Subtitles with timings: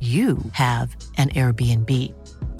[0.00, 1.90] you have an Airbnb.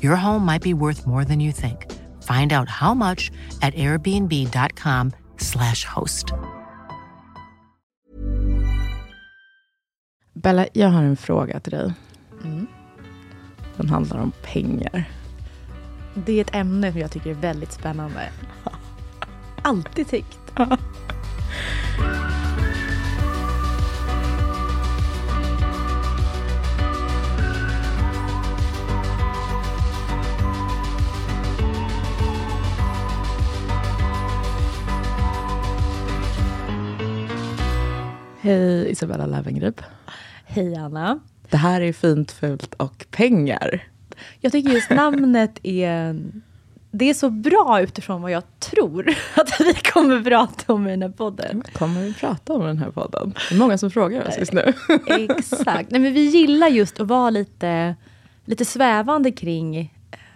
[0.02, 1.86] Your home might be worth more than you think.
[2.22, 3.30] Find out how much
[3.62, 6.32] at airbnb.com slash host.
[10.34, 11.92] Bella, jag har en fråga till dig.
[13.76, 15.04] Den handlar om pengar.
[16.14, 18.28] Det är ett ämne som jag tycker är väldigt spännande.
[19.62, 20.38] Alltid tyckt.
[38.50, 39.80] Hej Isabella Löwengrip.
[40.44, 41.18] Hej Anna.
[41.50, 43.82] Det här är Fint, fult och pengar.
[44.40, 46.20] Jag tycker just namnet är...
[46.90, 51.02] Det är så bra utifrån vad jag tror att vi kommer prata om i den
[51.02, 51.62] här podden.
[51.72, 53.34] kommer vi prata om den här podden?
[53.48, 54.72] Det är många som frågar oss just nu.
[55.06, 55.90] Exakt.
[55.90, 57.94] Nej, men vi gillar just att vara lite,
[58.44, 59.94] lite svävande kring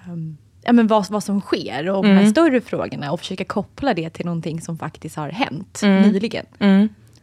[0.08, 2.31] um, ja, men vad, vad som sker och de här Mm.
[2.31, 6.02] större frågorna och försöka koppla det till någonting som faktiskt har hänt Mm.
[6.12, 6.46] nyligen.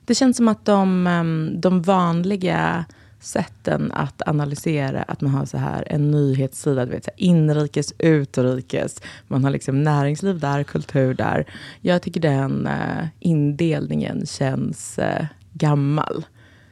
[0.05, 2.85] Det känns som att de, ehm, de vanliga
[3.19, 7.93] sätten att analysera, att man har så här en nyhetssida, du vet, så här inrikes,
[7.99, 11.45] utrikes, man har liksom näringsliv där, kultur där.
[11.81, 16.25] Jag tycker den eh, indelningen känns eh, gammal.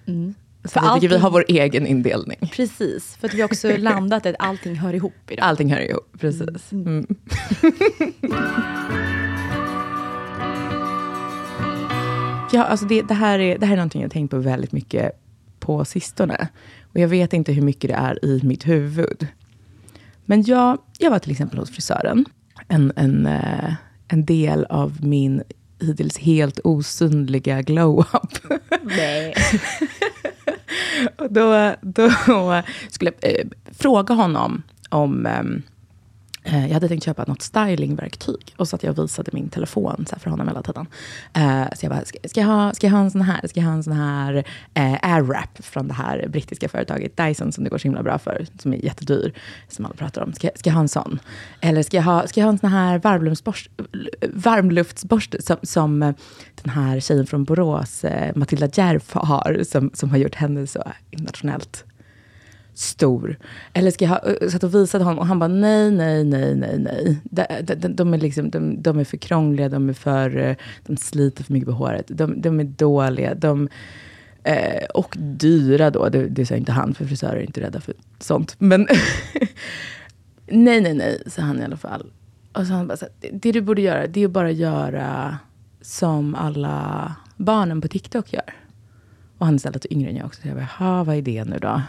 [0.08, 0.34] Mm.
[0.64, 2.50] Så För jag tycker vi allting- har vår egen indelning.
[2.56, 5.46] Precis, för att vi har också landat att allting hör ihop idag.
[5.46, 6.72] Allting hör ihop, precis.
[6.72, 7.08] Mm.
[12.52, 15.12] ja, alltså det, det, här är, det här är någonting jag tänkt på väldigt mycket
[15.60, 16.48] på sistone.
[16.94, 19.28] Och jag vet inte hur mycket det är i mitt huvud.
[20.26, 22.26] Men jag, jag var till exempel hos frisören.
[22.68, 23.74] En, en, eh,
[24.08, 25.44] en del av min
[25.80, 28.60] hittills helt osynliga glow-up.
[28.84, 29.34] Nej.
[31.18, 32.10] Och då, då
[32.90, 35.26] skulle jag eh, fråga honom om...
[35.26, 35.44] eh,
[36.52, 38.54] Eh, jag hade tänkt köpa något stylingverktyg.
[38.58, 40.88] Och så att jag visade min telefon så här, för honom hela tiden.
[41.34, 43.48] Eh, så jag bara, ska, ska, jag ha, ska jag ha en sån här?
[43.48, 44.44] Ska jag ha en sån här
[44.74, 48.46] eh, airwrap från det här brittiska företaget Dyson som det går så himla bra för.
[48.60, 49.34] Som är jättedyr.
[49.68, 50.34] Som alla pratar om.
[50.34, 51.20] Ska, ska jag ha en sån?
[51.62, 53.00] Eller ska jag ha, ska jag ha en sån här
[54.34, 56.16] varmluftsborste, som, som eh,
[56.62, 58.06] den här tjejen från Borås,
[58.36, 59.64] Matilda Järf, har.
[59.64, 61.86] Som, som har gjort henne så internationellt
[62.80, 63.38] stor.
[63.74, 66.56] Eller ska jag ha, eh, satt och visade honom och han bara nej, nej, nej,
[66.56, 67.20] nej, nej.
[67.24, 70.56] De, de, de, de, är, liksom, de, de är för krångliga, de är för, eh,
[70.86, 72.06] de sliter för mycket på håret.
[72.08, 73.70] De, de är dåliga, de,
[74.44, 76.10] eh, och dyra då.
[76.10, 78.56] Det, det sa inte han, för frisörer är inte rädda för sånt.
[78.60, 78.82] Men
[80.48, 82.12] nej, nej, nej, sa han i alla fall.
[82.54, 84.52] Och så han bara, så här, det, det du borde göra, det är att bara
[84.52, 85.38] göra
[85.82, 88.54] som alla barnen på TikTok gör.
[89.38, 90.42] Och han är så yngre än jag också.
[90.42, 91.82] Så jag bara, "Jaha, vad är det nu då?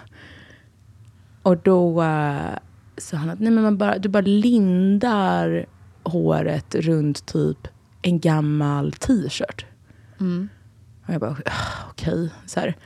[1.42, 2.56] Och då uh,
[2.96, 5.66] sa han att nej, men man bara, du bara lindar
[6.02, 7.68] håret runt typ
[8.02, 9.66] en gammal t-shirt.
[10.20, 10.48] Mm.
[11.06, 12.30] Och jag bara, "Ah, okej.
[12.46, 12.76] Så här.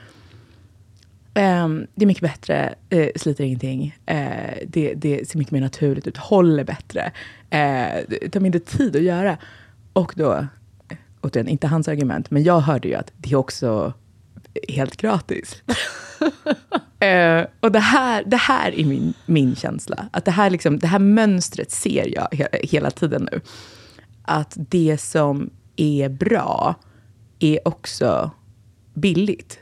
[1.35, 3.99] Ehm, det är mycket bättre, uh, sliter ingenting.
[4.07, 7.13] Eh, det, det ser mycket mer naturligt ut, håller bättre.
[7.45, 9.39] Uh, tar mindre tid att göra.
[9.93, 10.47] Och då,
[11.21, 13.93] återigen, inte hans argument, men jag hörde ju att det är också
[14.69, 15.63] helt gratis.
[17.01, 20.09] Eh, och det här, det här är min, min känsla.
[20.13, 23.41] Att det här, liksom, det här mönstret ser jag he, hela tiden nu.
[24.23, 26.75] Att det som är bra
[27.39, 28.31] är också
[28.95, 29.59] billigt.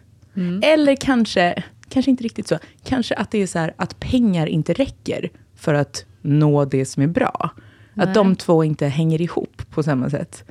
[0.63, 2.59] Eller kanske, kanske inte riktigt så.
[2.85, 7.03] Kanske att det är så här att pengar inte räcker för att nå det som
[7.03, 7.51] är bra.
[7.95, 10.45] Att de två inte hänger ihop på samma sätt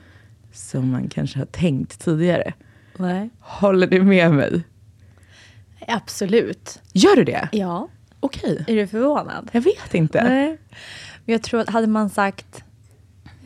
[0.51, 2.53] som man kanske har tänkt tidigare.
[3.01, 3.29] Nej.
[3.39, 4.61] Håller du med mig?
[5.87, 6.81] Absolut.
[6.93, 7.49] Gör du det?
[7.51, 7.87] Ja.
[8.19, 8.63] Okej.
[8.67, 9.49] Är du förvånad?
[9.51, 10.23] Jag vet inte.
[10.23, 10.57] Nej.
[11.25, 12.63] Men jag tror att hade man sagt...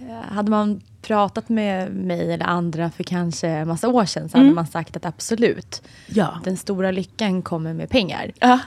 [0.10, 4.38] eh, Hade man pratat med mig eller andra för kanske en massa år sedan så
[4.38, 6.40] hade man sagt att absolut, Ja.
[6.44, 8.32] den stora lyckan kommer med pengar.
[8.40, 8.60] Ja.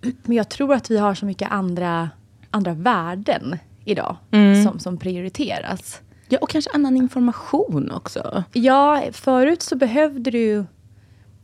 [0.00, 2.10] Men jag tror att vi har så mycket andra,
[2.50, 4.16] andra värden idag
[4.66, 6.00] som, som prioriteras.
[6.28, 8.44] Ja, och kanske annan information också.
[8.52, 10.64] Ja, förut så behövde du ju,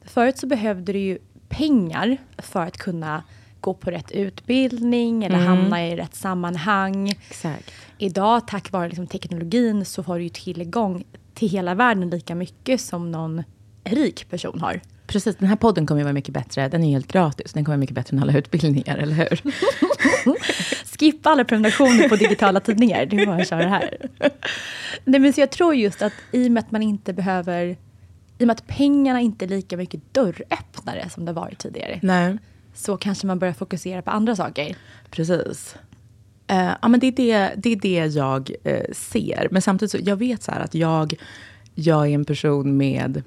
[0.04, 3.22] förut så behövde du ju pengar för att kunna
[3.60, 7.08] gå på rätt utbildning eller hamna i rätt sammanhang.
[7.08, 7.70] Exakt.
[7.98, 11.04] Idag, tack vare liksom teknologin, så har du ju tillgång
[11.34, 13.42] till hela världen lika mycket som någon
[13.84, 14.80] rik person har.
[15.14, 16.68] Precis, den här podden kommer ju vara mycket bättre.
[16.68, 17.52] Den är helt gratis.
[17.52, 19.42] Den kommer vara mycket bättre än alla utbildningar, eller hur?
[20.98, 23.06] Skippa alla prenumerationer på digitala tidningar.
[23.06, 23.96] Det är bara att köra här.
[25.04, 27.66] Nej, men så jag tror just att i och med att man inte behöver...
[28.38, 32.00] I och med att pengarna inte är lika mycket dörröppnare som det varit tidigare.
[32.02, 32.38] Nej,
[32.74, 34.76] Så kanske man börjar fokusera på andra saker.
[35.10, 35.76] precis.
[36.46, 39.48] Eh, ja, men det, är det, det är det jag eh, ser.
[39.50, 41.14] Men samtidigt så, jag vet så här att jag,
[41.74, 43.22] jag är en person med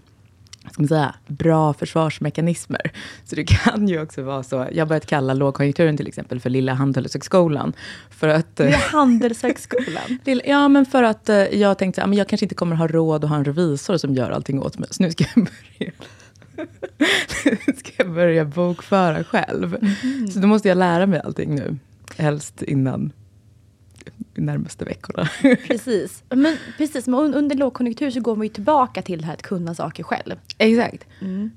[0.72, 2.92] ska man säga, bra försvarsmekanismer.
[3.26, 4.68] Så det kan ju också vara så.
[4.72, 7.74] Jag har börjat kalla lågkonjunkturen till exempel för lilla handelshögskolan.
[8.10, 8.60] För att...
[8.60, 10.20] eh, är Handelshögskolan.
[10.46, 13.30] Ja, men för att eh, jag tänkte att jag kanske inte kommer ha råd att
[13.30, 14.90] ha en revisor som gör allting åt mig.
[14.92, 15.92] Så nu ska jag börja,
[17.78, 19.78] ska jag börja bokföra själv.
[20.34, 21.78] Så då måste jag lära mig allting nu.
[22.18, 23.12] Helst innan
[24.36, 25.30] närmaste veckorna.
[25.68, 26.24] precis.
[26.30, 27.08] Men, precis.
[27.08, 30.04] Men un- under lågkonjunktur så går man ju tillbaka till det här att kunna saker
[30.04, 30.36] själv.
[30.58, 31.04] Exakt.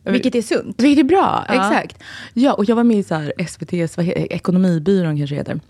[0.04, 0.80] Vilket är sunt.
[0.82, 1.54] Vilket är bra, Ja.
[1.54, 2.02] exakt.
[2.34, 5.60] Ja, och jag var med i så här SVTs, vad he- Ekonomibyrån kanske heter.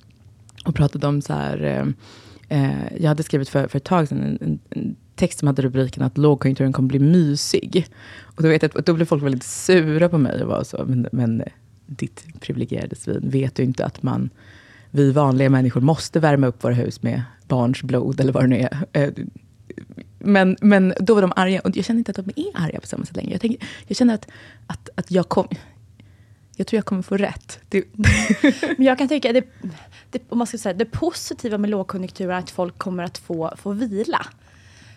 [0.65, 1.63] Och pratade om så här,
[2.49, 5.63] eh, eh, jag hade skrivit för, för ett tag sedan en, en, text som hade
[5.63, 7.87] rubriken att lågkonjunkturen kommer bli mysig.
[8.23, 11.09] Och då, vet jag, då blev folk väldigt sura på mig och var så, men,
[11.13, 11.47] men eh,
[11.87, 14.31] ditt privilegierade svin, vet du inte att man,
[14.91, 18.69] vi vanliga människor måste värma upp våra hus med barns blod eller vad det nu
[18.71, 18.87] är.
[18.93, 19.11] Eh,
[20.19, 22.87] men, men då var de arga och jag känner inte att de är arga på
[22.87, 23.33] samma sätt längre.
[23.33, 24.29] Jag, tänker, jag känner att,
[24.67, 25.49] att, att jag kom...
[26.57, 27.59] Jag tror jag kommer få rätt.
[27.69, 27.85] Det,
[28.77, 29.45] Men jag kan tycka det,
[30.11, 33.55] det, om man ska säga, det positiva med lågkonjunktur är att folk kommer att få,
[33.57, 34.27] få vila.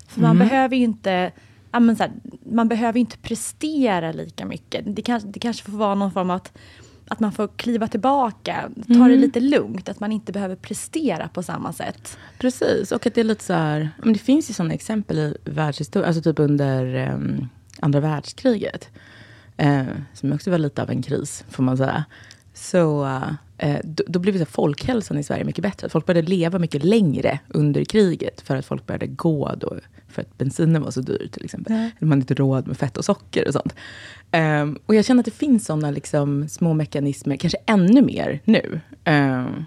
[0.08, 1.32] För man behöver ju inte
[1.74, 2.12] ja, men så här,
[2.52, 4.96] man behöver inte prestera lika mycket.
[4.96, 6.58] Det, kan, det kanske får vara någon form av att,
[7.08, 11.44] att man får kliva tillbaka, ta det lite lugnt, att man inte behöver prestera på
[11.44, 12.18] samma sätt.
[12.38, 13.90] precis, och att det är lite så här...
[14.04, 18.90] Det finns ju sådana exempel i världshistorien, alltså typ under um, andra världskriget.
[19.58, 19.84] Eh,
[20.14, 22.06] som också var lite av en kris, får man säga.
[22.54, 23.34] Så eh,
[23.84, 25.90] då, då blev så folkhälsan i Sverige mycket bättre.
[25.90, 28.42] Folk började leva mycket längre under kriget.
[28.42, 29.76] För att folk började gå då.
[30.08, 31.90] För att bensinen var så dyr till exempel.
[32.00, 33.76] Man hade inte råd med fett och socker och sånt.
[34.32, 38.80] Ehm, och jag känner att det finns sådana liksom, små mekanismer, kanske ännu mer nu.
[39.04, 39.66] Ehm,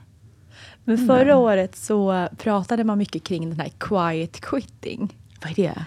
[0.85, 5.15] Men förra året så pratade man mycket kring den här quiet quitting.
[5.43, 5.85] vad är det?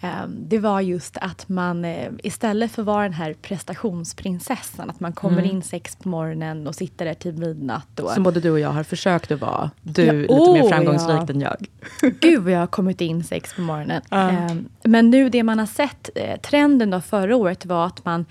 [0.00, 5.00] Ehm, Det var just att man eh, istället för att vara den här prestationsprinsessan, att
[5.00, 8.00] man kommer in sex på morgonen och sitter där till midnatt.
[8.00, 9.70] Och, Som både du och jag har försökt att vara.
[9.82, 11.26] Du Ja, lite oh, mer framgångsrik ja.
[11.28, 11.66] än jag.
[12.20, 14.02] Gud vad jag har kommit in sex på morgonen.
[14.10, 18.26] Ehm, Men nu det man har sett, eh, trenden då förra året var att man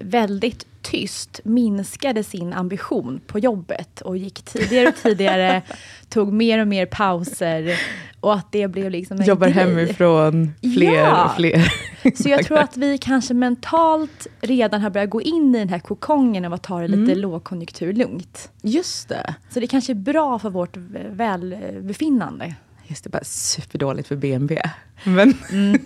[0.00, 5.62] väldigt tyst minskade sin ambition på jobbet och gick tidigare och tidigare,
[6.08, 7.78] tog mer och mer pauser
[8.20, 9.64] och att det blev liksom en Jobbar grej.
[9.64, 11.24] hemifrån fler Ja.
[11.24, 11.72] och fler.
[12.14, 15.78] Så jag tror att vi kanske mentalt redan har börjat gå in i den här
[15.78, 18.50] kokongen av att ta det lite lågkonjunktur lugnt.
[18.62, 19.34] Just det.
[19.50, 20.76] Så det kanske är bra för vårt
[21.10, 22.54] välbefinnande.
[22.88, 24.70] Just det, bara superdåligt för BMW.
[25.04, 25.34] Men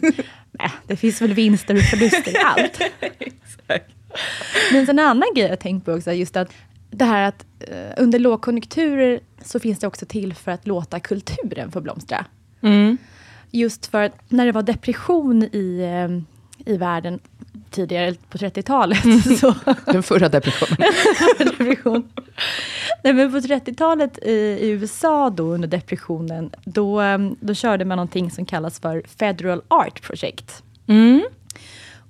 [0.52, 2.80] Nej, det finns väl vinster och förluster i allt.
[4.72, 6.52] Men sen en annan grej jag tänkt på också, just att
[6.90, 11.70] det här att eh, under lågkonjunkturer så finns det också till för att låta kulturen
[11.70, 12.24] få blomstra.
[13.50, 17.18] Just för att när det var depression i, eh, i världen
[17.70, 18.98] tidigare på 30-talet
[19.40, 19.54] så
[19.92, 20.92] den förra depressionen.
[21.38, 22.08] depression.
[23.04, 27.96] Nej, men på 30-talet i, i USA då under depressionen, då, eh, då körde man
[27.96, 30.62] någonting som kallas för Federal Art Project.
[30.86, 31.22] Mm.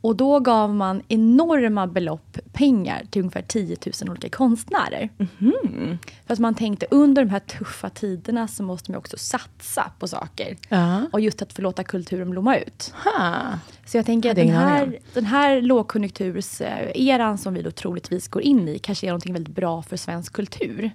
[0.01, 5.09] Och då gav man enorma belopp pengar till ungefär 10 000 olika konstnärer.
[5.17, 5.99] Mhm.
[6.27, 10.09] För att man tänkte under de här tuffa tiderna så måste man också satsa på
[10.09, 10.57] saker.
[10.69, 11.03] Ja.
[11.13, 12.95] Och just att få låta kulturen blomma ut.
[13.05, 13.59] Ha.
[13.87, 18.69] Så jag tänker att den här, den här lågkonjunkturseran som vi då troligtvis går in
[18.69, 20.91] i kanske är någonting väldigt bra för svensk kultur.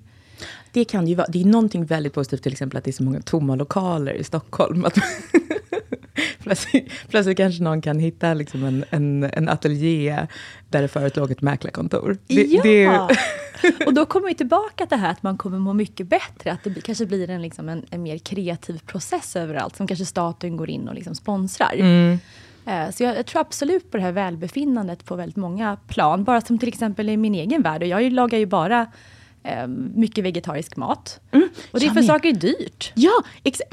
[0.72, 3.04] Det kan ju vara, det är någonting väldigt positivt till exempel att det är så
[3.04, 4.86] många tomma lokaler i Stockholm.
[4.86, 4.98] Att
[6.40, 10.28] plötsligt, plötsligt kanske någon kan hitta liksom en, en, en ateljé
[10.70, 12.18] där det förut låg ett mäklarkontor.
[12.28, 12.62] Det, ja!
[12.64, 16.52] det, och då kommer vi tillbaka till det här att man kommer må mycket bättre.
[16.52, 20.58] Att det kanske blir en, liksom en, en mer kreativ process överallt som kanske staten
[20.58, 21.74] går in och liksom sponsrar.
[21.76, 22.20] Mm.
[22.66, 26.24] Eh, Så jag, jag tror absolut på det här välbefinnandet på väldigt många plan.
[26.24, 27.82] Bara som till exempel i min egen värld.
[27.82, 28.88] Och jag lagar ju bara
[29.46, 31.20] eh, mycket vegetarisk mat.
[31.72, 31.98] och det Mm.
[31.98, 32.92] är för saker är dyrt.
[32.96, 33.24] Ja,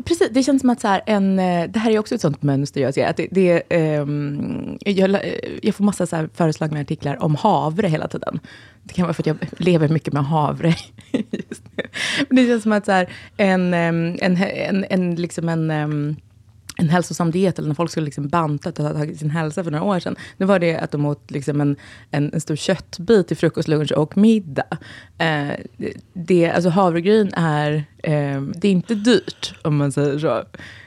[0.04, 0.28] precis.
[0.30, 2.80] Det känns som att så här, en, eh, det här är också ett sånt mönster
[2.80, 3.06] jag ser.
[3.06, 5.20] Att det, det, ehm, jag, eh,
[5.62, 8.40] jag får massa så här föreslagna artiklar om havre hela tiden.
[8.84, 10.68] Det kan vara för att jag lever mycket med havre
[11.12, 11.84] just nu.
[12.28, 16.16] Men det känns som att så här, en, ehm, en, en, en, liksom en ehm,
[16.76, 19.64] en hälsosam diet, eller när folk skulle liksom banta och ta tag i sin hälsa
[19.64, 20.16] för några år sedan.
[20.36, 21.76] Nu var det att de åt liksom en,
[22.10, 24.78] en, en stor köttbit till frukost, lunch och middag.
[25.18, 25.50] Eh,
[26.12, 30.42] det- alltså havregryn är, eh, det är inte dyrt, om man säger så.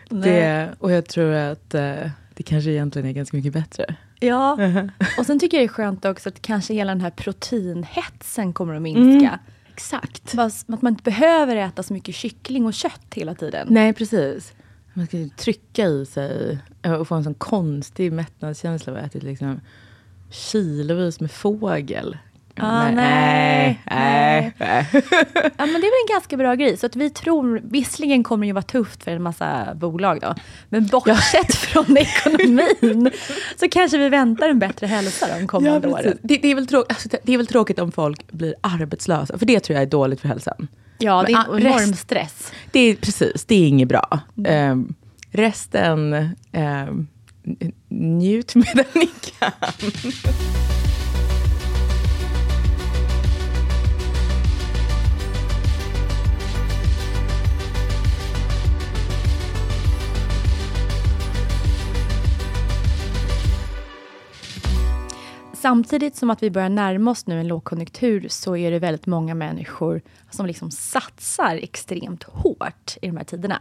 [0.09, 1.93] Det, och jag tror att eh,
[2.33, 3.95] det kanske egentligen är ganska mycket bättre.
[4.19, 4.57] Ja,
[5.17, 8.75] och sen tycker jag det är skönt också att kanske hela den här proteinhetsen kommer
[8.75, 9.39] att minska.
[9.73, 10.33] Exakt.
[10.33, 13.67] Bara s- Att man inte behöver äta så mycket kyckling och kött hela tiden.
[13.69, 14.53] Nej, precis.
[14.97, 16.59] Man ska ju trycka i sig
[16.99, 19.61] och få en sån konstig mättnadskänsla av att ha ätit liksom
[20.29, 22.17] kilovis med fågel.
[22.59, 24.87] Ah, nej, nej, nej.
[24.93, 26.77] Ja, men det är väl en ganska bra grej.
[26.77, 30.35] Så att vi tror, visserligen kommer det ju vara tufft för en massa bolag då.
[30.69, 33.11] Men bortsett från ekonomin
[33.59, 36.05] så kanske vi väntar en bättre hälsa de Ja, kommande precis.
[36.05, 36.17] åren.
[36.21, 39.45] det, det, är väl tråk, alltså, det- är väl tråkigt om folk blir arbetslösa, för
[39.45, 40.67] det tror jag är dåligt för hälsan.
[40.97, 42.51] Ja, det är en ah, enorm stress.
[42.71, 44.19] Det är precis, det är inget bra.
[44.47, 44.93] Ehm,
[45.31, 46.13] resten,
[46.51, 47.07] ehm,
[47.59, 49.09] n- njut medan ni
[49.39, 49.51] kan.
[65.65, 69.35] Samtidigt som att vi börjar närma oss nu en lågkonjunktur så är det väldigt många
[69.35, 73.59] människor som liksom satsar extremt hårt i de här tiderna.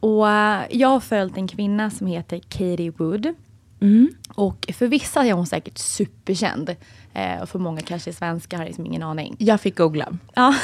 [0.00, 3.34] Och eh, jag har följt en kvinna som heter Katie Wood.
[4.34, 6.76] Och för vissa är hon säkert superkänd.
[7.14, 9.36] Eh, och för många kanske är svenska, har liksom ingen aning.
[9.38, 10.18] Jag fick googla.
[10.34, 10.54] Ja.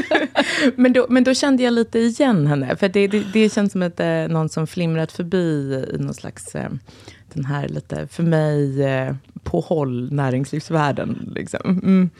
[0.76, 2.76] Men då, men då kände jag lite igen henne.
[2.76, 6.14] För det, det, det känns som att det är någon som flimrat förbi i någon
[6.14, 6.70] slags, eh,
[7.34, 11.32] den här lite, för mig, eh, på håll näringslivsvärlden.
[11.34, 11.60] Liksom.
[11.64, 12.10] Mm.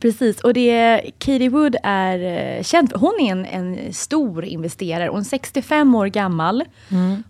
[0.00, 2.98] Precis, och det Katie Wood är eh, känd för.
[2.98, 5.08] Hon är en, en stor investerare.
[5.08, 6.64] Hon är 65 år gammal.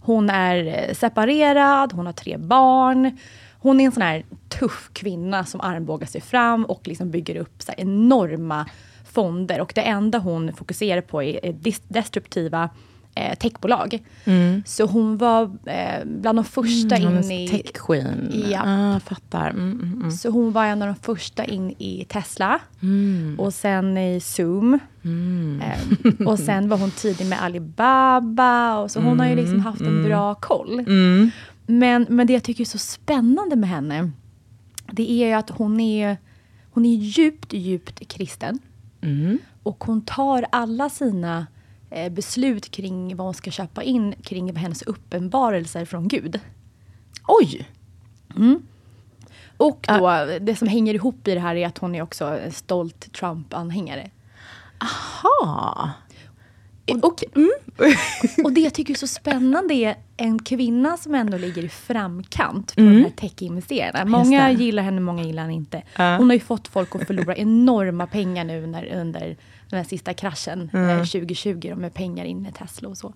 [0.00, 3.18] Hon är eh, separerad, hon har tre barn.
[3.60, 7.62] Hon är en sån här tuff kvinna som armbågar sig fram och liksom bygger upp
[7.76, 8.66] enorma
[9.12, 9.60] fonder.
[9.60, 11.54] Och det enda hon fokuserar på är,
[11.88, 12.70] destruktiva
[13.18, 14.02] eh, techbolag.
[14.64, 17.48] Så hon var eh, bland de första Hon in i...
[17.48, 18.44] tech queen.
[18.50, 18.62] Ja.
[18.64, 19.50] Ah, fattar.
[19.50, 20.10] Mm, mm, mm.
[20.10, 22.60] Så hon var en av de första in i Tesla.
[22.82, 23.36] Mm.
[23.38, 24.78] Och sen i Zoom.
[25.62, 28.78] Eh, och sen var hon tidig med Alibaba.
[28.78, 30.78] Och så hon har ju liksom haft en bra koll.
[30.78, 31.30] Mm.
[31.66, 34.10] Men, men det jag tycker är så spännande med henne.
[34.92, 36.16] Det är ju att hon är,
[36.70, 38.58] hon är djupt, djupt kristen.
[39.00, 39.38] Mm.
[39.62, 41.46] Och hon tar alla sina
[42.10, 46.40] beslut kring vad hon ska köpa in kring hennes uppenbarelser från Gud.
[47.26, 47.68] Oj!
[49.56, 52.52] Och då, det som hänger ihop i det här är att hon är också en
[52.52, 54.10] stolt Trump-anhängare.
[55.22, 55.90] Ha.
[57.02, 57.28] Okej.
[57.34, 57.50] Mm.
[58.44, 62.74] Och det jag tycker är så spännande är en kvinna som ändå ligger i framkant
[62.74, 64.04] på de här tech-investerarna.
[64.04, 65.82] Många gillar henne, många gillar henne inte.
[65.96, 66.16] Ja.
[66.16, 69.36] Hon har ju fått folk att förlora enorma pengar nu när, under
[69.70, 73.14] den här sista kraschen eh, 2020 med pengar in i Tesla och så.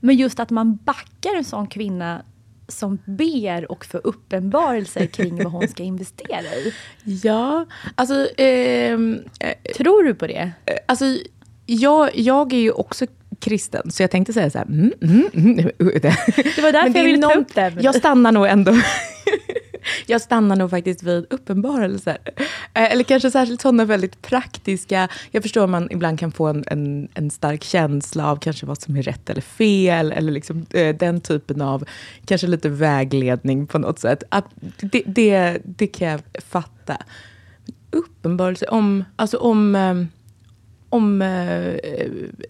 [0.00, 2.22] Men just att man backar en sån kvinna
[2.68, 6.74] som ber och får uppenbarelser kring vad hon ska investera i.
[7.04, 8.28] Ja, alltså...
[8.36, 10.52] ehm, eh, Tror du på det?
[10.66, 11.04] Eh, Alltså,
[11.66, 13.06] jag, jag är ju också
[13.40, 14.64] kristen, så jag tänkte säga så här...
[14.66, 15.56] Mm, mm, mm.
[15.78, 17.72] Det var därför det jag ville ta upp det.
[17.80, 18.72] Jag stannar nog ändå...
[20.06, 22.18] Jag stannar nog faktiskt vid uppenbarelser.
[22.74, 25.08] Eh, eller kanske särskilt sådana väldigt praktiska.
[25.30, 28.82] Jag förstår att man ibland kan få en, en, en stark känsla av kanske vad
[28.82, 30.12] som är rätt eller fel.
[30.12, 31.84] Eller liksom, eh, den typen av,
[32.24, 34.22] kanske lite vägledning på något sätt.
[34.28, 34.44] Att
[34.80, 36.96] det, det, det kan jag fatta.
[37.90, 40.08] Uppenbarelse om, alltså om, ehm,
[40.92, 41.74] om eh,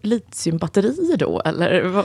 [0.02, 2.04] litiumbatterier då, eller?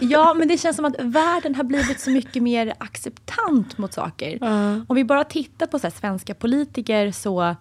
[0.00, 4.38] Ja, men det känns som att världen har blivit så mycket mer acceptant mot saker.
[4.88, 7.56] Om vi bara tittar på så här, svenska politiker så,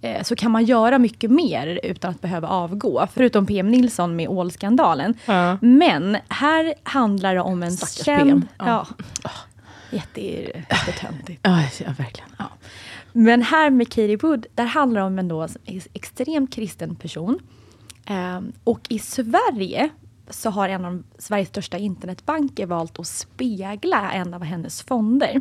[0.00, 3.06] eh, så kan man göra mycket mer utan att behöva avgå.
[3.14, 5.14] Förutom PM Nilsson med ålskandalen.
[5.26, 5.58] Ja.
[5.60, 8.30] Men här handlar det om en Stackars känd...
[8.30, 8.48] PM.
[8.58, 8.86] Ja.
[9.22, 9.30] Ja.
[9.90, 11.40] Jätte, jättetöntigt.
[11.42, 11.62] Ja,
[11.98, 12.30] verkligen.
[12.38, 12.50] Ja.
[13.12, 17.38] Men här med Katie Wood, där handlar det om en då ex- extremt kristen person.
[18.06, 19.88] Ehm, och i Sverige
[20.30, 25.40] så har en av Sveriges största internetbanker valt att spegla en av hennes fonder.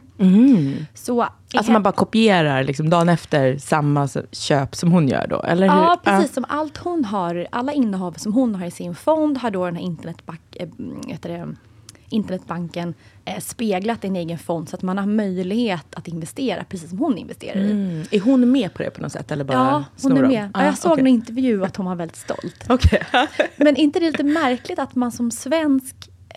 [0.93, 1.21] Så
[1.53, 5.75] Alltså man bara kopierar liksom dagen efter samma köp som hon gör då, eller hur?
[5.81, 9.51] Ja, precis som allt hon har, alla innehav som hon har i sin fond har
[9.51, 10.67] då den här internetbank, eh,
[12.09, 12.93] internetbanken
[13.25, 17.17] eh, speglat en egen fond så att man har möjlighet att investera precis som hon
[17.17, 17.71] investerar i.
[17.71, 18.03] Mm.
[18.11, 19.31] Är hon med på det på något sätt?
[19.31, 20.51] Eller bara Ja, hon är med.
[20.53, 21.01] Ah, jag såg okej.
[21.01, 22.65] en intervju att hon var väldigt stolt.
[22.69, 23.03] Okej.
[23.55, 25.95] Men inte det är lite märkligt att man som svensk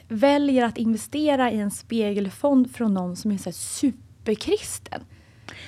[0.09, 5.01] väljer att investera i en spegelfond från någon som är så superkristen?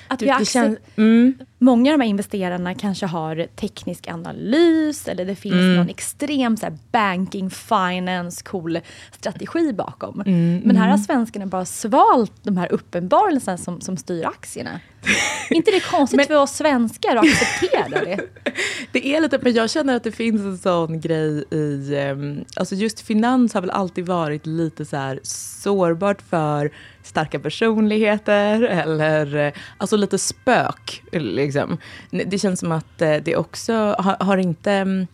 [0.08, 5.24] Att vi Det, känns, mm, Många av de här investerarna kanske har teknisk analys eller
[5.24, 5.76] det finns Mm.
[5.76, 8.80] någon extrem så här, banking, finance, cool
[9.12, 10.20] strategi bakom.
[10.20, 14.80] Mm, Men här har svenskarna bara svalt de här uppenbarelserna som, som styr aktierna.
[15.50, 18.20] inte det är konstigt för oss svenskar att acceptera det?
[18.92, 22.74] det är lite, men jag känner att det finns en sån grej i, ehm, alltså
[22.74, 26.70] just finans har väl alltid varit lite så här sårbart för
[27.04, 31.02] starka personligheter eller eh, alltså lite spök.
[31.12, 31.78] Liksom.
[32.10, 35.06] Det känns som att eh, det också har, har inte mm,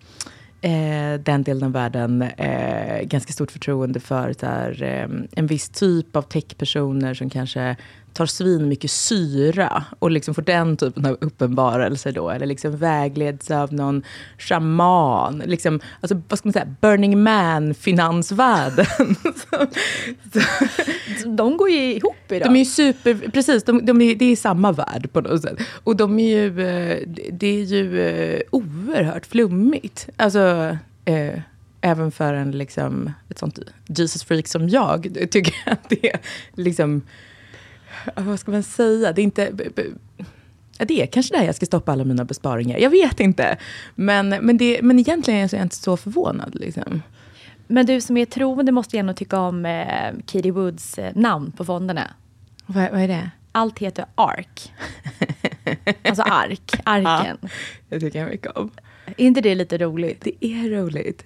[0.61, 6.17] eh, den delen av världen eh, ganska stort förtroende för här, eh, en viss typ
[6.17, 7.77] av techpersoner som kanske
[8.13, 12.31] tar svin mycket syra och liksom får den typen av uppenbarelser då.
[12.31, 14.03] Eller liksom vägleds av någon
[14.39, 15.43] shaman.
[15.47, 16.75] Liksom, alltså, vad ska man säga?
[16.81, 18.87] Burning Man-finansvärlden.
[21.37, 22.49] De går ju ihop idag.
[22.49, 25.59] de är ju super, precis, de, de är, det är samma värld på något sätt.
[25.85, 26.99] Och de är ju, eh,
[27.31, 30.09] det- är ju eh, oerhört flummigt.
[30.17, 31.41] Alltså, eh,
[31.81, 36.19] även för en liksom, ett sånt Jesus freak som jag, tycker jag att det är
[36.55, 37.03] liksom,
[38.17, 39.53] vad ska man säga, det är inte,
[40.79, 42.79] ja, det är kanske där jag ska stoppa alla mina besparingar.
[42.79, 43.57] Jag vet inte.
[43.95, 46.55] Men, men, det, men egentligen är jag inte så förvånad.
[46.55, 47.03] Liksom.
[47.67, 51.65] Men du som är troende måste ändå tycka om eh, Katie Woods eh, namn på
[51.65, 52.11] fonderna.
[52.67, 53.31] Vad, vad är det?
[53.53, 54.73] Allt heter ARK.
[56.05, 57.39] alltså ARK, arken.
[57.89, 58.71] Det tycker jag mycket om.
[59.07, 60.21] Är inte det lite roligt?
[60.21, 61.25] Det är roligt.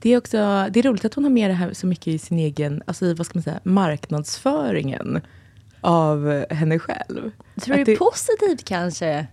[0.00, 2.18] Det är också det är roligt att hon har med det här så mycket i
[2.18, 5.20] sin egen, alltså i, vad ska man säga, marknadsföringen
[5.80, 7.30] av henne själv.
[7.60, 9.26] Tror du det är positivt kanske?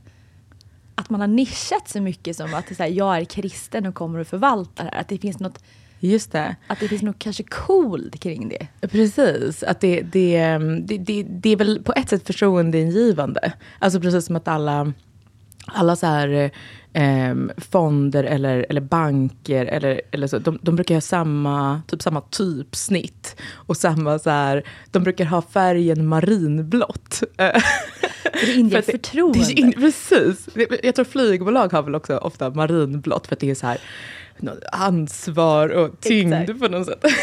[0.96, 4.28] Att man har nischat så mycket som att här, jag är kristen och kommer att
[4.28, 5.02] förvalta det här.
[5.02, 5.64] Att det finns något,
[6.00, 6.56] Just det.
[6.68, 8.88] att det finns något kanske coolt kring det.
[8.88, 13.54] Precis, att det, det, det, det, det är väl på ett sätt förtroendeingivande.
[13.80, 14.94] Alltså precis som att alla,
[15.66, 16.52] alla så här,
[16.94, 17.36] eh,
[17.72, 23.36] fonder eller, eller banker eller, eller så, de, de brukar ha samma, typ samma typsnitt.
[23.54, 27.24] Och samma så här, de brukar ha färgen marinblått.
[28.46, 29.40] Det inger för att det- förtroende.
[29.40, 30.50] Det in, precis.
[30.84, 33.78] Jag tror flygbolag har väl också ofta marinblått för att det är så här
[34.72, 36.60] ansvar och tyngd Exakt.
[36.60, 37.06] på något sätt.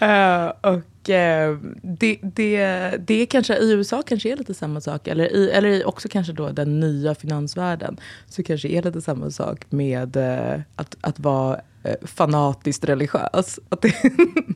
[0.00, 5.08] Eh, och eh, det, det, det kanske i USA kanske är lite samma sak.
[5.08, 7.96] Eller, i, eller i också kanske då den nya finansvärlden.
[8.28, 11.60] Så kanske är lite samma sak med eh, att, att vara
[12.02, 13.58] fanatiskt religiös.
[13.68, 13.94] Att det,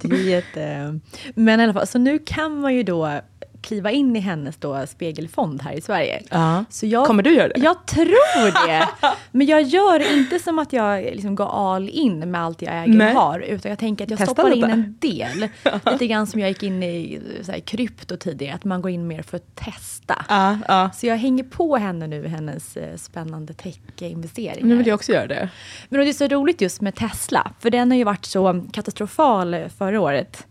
[0.02, 0.98] Det är jätte...
[1.34, 3.20] Men i alla fall, så nu kan man ju då
[3.60, 6.22] kliva in i hennes då spegelfond här i Sverige.
[6.30, 6.64] ja.
[6.70, 7.60] Så jag, Kommer du göra det?
[7.60, 8.88] Jag tror det.
[9.32, 12.92] Men jag gör inte som att jag liksom går all in med allt jag äger
[12.94, 13.14] Nej.
[13.14, 13.40] och har.
[13.40, 14.72] Utan jag tänker att jag Testa stoppar in lite.
[14.72, 15.48] en del.
[15.92, 18.54] Lite grann som jag gick in i så här, krypto tidigare.
[18.54, 20.24] Att man går in mer för att testa.
[20.28, 20.90] Ja, ja.
[20.94, 24.66] Så jag hänger på henne nu hennes eh, spännande tech-investeringar.
[24.68, 25.48] Nu vill jag också göra det.
[25.88, 29.56] Men det är så roligt just med Tesla, för den har ju varit så katastrofal
[29.78, 30.46] förra året.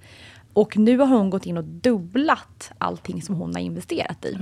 [0.54, 4.38] Och nu har hon gått in och dubblat allting som hon har investerat i.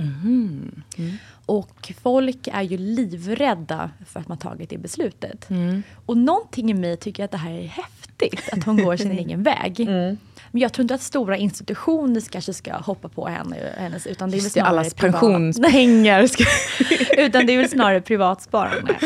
[1.46, 5.48] Och folk är ju livrädda för att man tagit det beslutet.
[6.06, 9.42] Och någonting i mig tycker att det här är häftigt, att hon går sin egen
[9.42, 9.88] väg.
[10.58, 14.36] Men jag tror inte att stora institutioner kanske ska hoppa på henne, hennes, utan det
[14.36, 16.22] är väl snarare allas privat- pensionspengar.
[17.18, 18.96] Utan det är väl snarare privatsparande.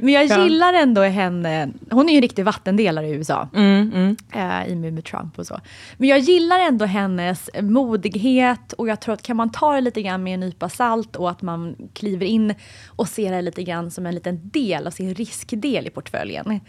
[0.00, 0.42] Men jag Ja.
[0.44, 1.68] gillar ändå henne.
[1.90, 3.48] Hon är ju en riktig vattendelare i USA.
[3.54, 5.60] Mm, eh, i och med med Trump och så.
[5.96, 10.02] Men jag gillar ändå hennes modighet och jag tror att kan man ta det lite
[10.02, 12.54] grann med en nypa salt och att man kliver in
[12.86, 16.60] och ser det lite grann som en liten del av sin riskdel i portföljen.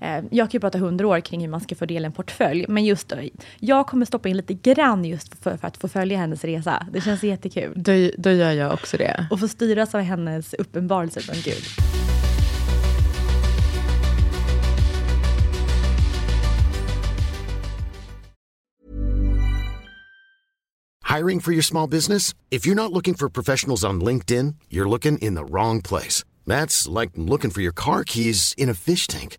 [0.00, 2.84] Eh, Jag kan ju prata hundra år kring hur man ska fördela en portfölj, men
[2.84, 3.16] just då,
[3.60, 6.86] jag kommer stoppa in lite grann just för, för att få följa hennes resa.
[6.92, 7.72] Det känns jättekul.
[7.76, 9.26] Då, då gör jag också det.
[9.30, 11.62] Och få styras av hennes uppenbarelse från Gud.
[21.04, 22.34] Hiring for your small business?
[22.50, 26.22] If you're not looking for professionals on LinkedIn, you're looking in the wrong place.
[26.46, 29.38] That's like looking for your car keys in a fish tank.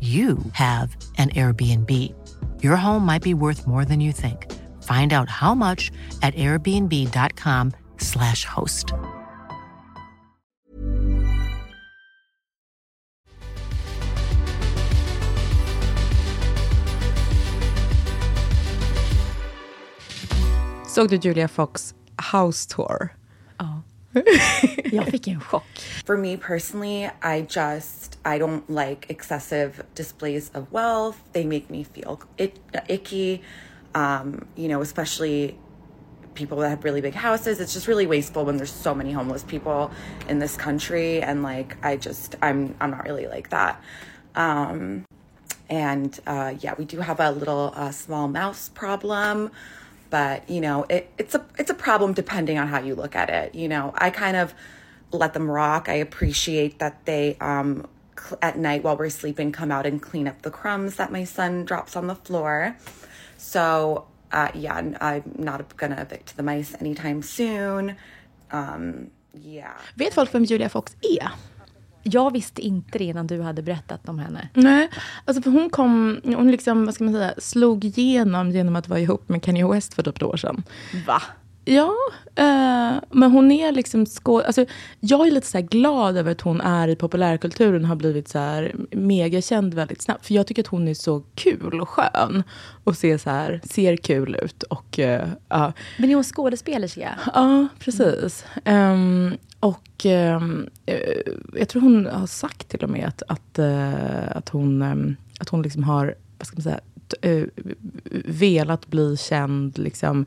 [0.00, 1.90] you have an Airbnb.
[2.62, 4.46] Your home might be worth more than you think.
[4.84, 5.90] Find out how much
[6.22, 8.92] at airbnb.com/slash host.
[20.86, 23.12] Såg du Julia Fox House Tour?
[23.58, 23.82] Ja.
[24.92, 25.64] Jag fick en chock.
[26.06, 31.16] For me personally, I just I don't like excessive displays of wealth.
[31.32, 33.42] They make me feel it, icky.
[33.94, 35.58] Um, you know, especially
[36.34, 37.60] people that have really big houses.
[37.60, 39.90] It's just really wasteful when there's so many homeless people
[40.28, 43.82] in this country and like I just I'm I'm not really like that.
[44.36, 45.04] Um
[45.70, 49.50] and uh, yeah, we do have a little uh, small mouse problem,
[50.10, 53.30] but you know, it, it's a it's a problem depending on how you look at
[53.30, 53.54] it.
[53.54, 54.54] You know, I kind of
[55.12, 55.88] let them rock.
[55.88, 57.86] I appreciate that they um,
[58.18, 61.24] cl- at night while we're sleeping come out and clean up the crumbs that my
[61.24, 62.76] son drops on the floor.
[63.36, 67.96] So uh, yeah, I'm not gonna evict the mice anytime soon.
[68.50, 69.74] Um, yeah.
[69.96, 71.32] Vet folk vem Julia Fox är?
[72.12, 74.48] Jag visste inte det innan du hade berättat om henne.
[74.54, 74.88] Nej,
[75.24, 79.00] alltså för hon kom, hon liksom, vad ska man säga, slog igenom genom att vara
[79.00, 80.62] ihop med Kanye West för typ ett år sedan.
[81.06, 81.22] Va?
[81.70, 81.94] Ja,
[82.34, 84.40] eh, men hon är liksom skå...
[84.40, 84.64] Alltså,
[85.00, 88.74] jag är lite så glad över att hon är i populärkulturen har blivit så här
[88.90, 90.26] megakänd väldigt snabbt.
[90.26, 92.42] För jag tycker att hon är så kul och skön.
[92.84, 94.62] Och ser, så här, ser kul ut.
[94.62, 94.98] Och,
[95.48, 95.72] ja.
[95.98, 97.18] Men är hon skådespelerska?
[97.34, 98.44] Ja, precis.
[98.64, 104.36] Ehm, och ehm, eh, jag tror hon har sagt till och med att, att, eh,
[104.36, 106.80] att hon, ehm, att hon liksom har vad ska man säga,
[107.22, 107.44] eh,
[108.24, 110.26] velat bli känd liksom,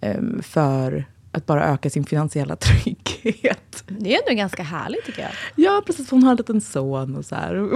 [0.00, 3.84] ehm, för att bara öka sin finansiella trygghet.
[3.86, 5.30] Det är ändå ganska härligt tycker jag.
[5.56, 6.10] Ja, precis.
[6.10, 7.68] Hon har en liten son och så här.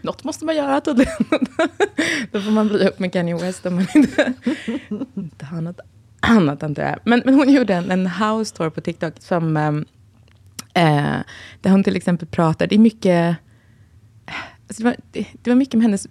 [0.06, 1.12] Något måste man göra tydligen.
[2.32, 4.32] Då får man bli upp med Kanye West om man inte,
[5.14, 5.80] inte har något
[6.20, 6.98] annat antar jag.
[7.04, 9.56] Men, men hon gjorde en, en house tour på TikTok som
[10.74, 11.16] eh,
[11.60, 13.36] där hon till exempel pratar, det är mycket,
[14.68, 16.06] alltså det, var, det, det var mycket med hennes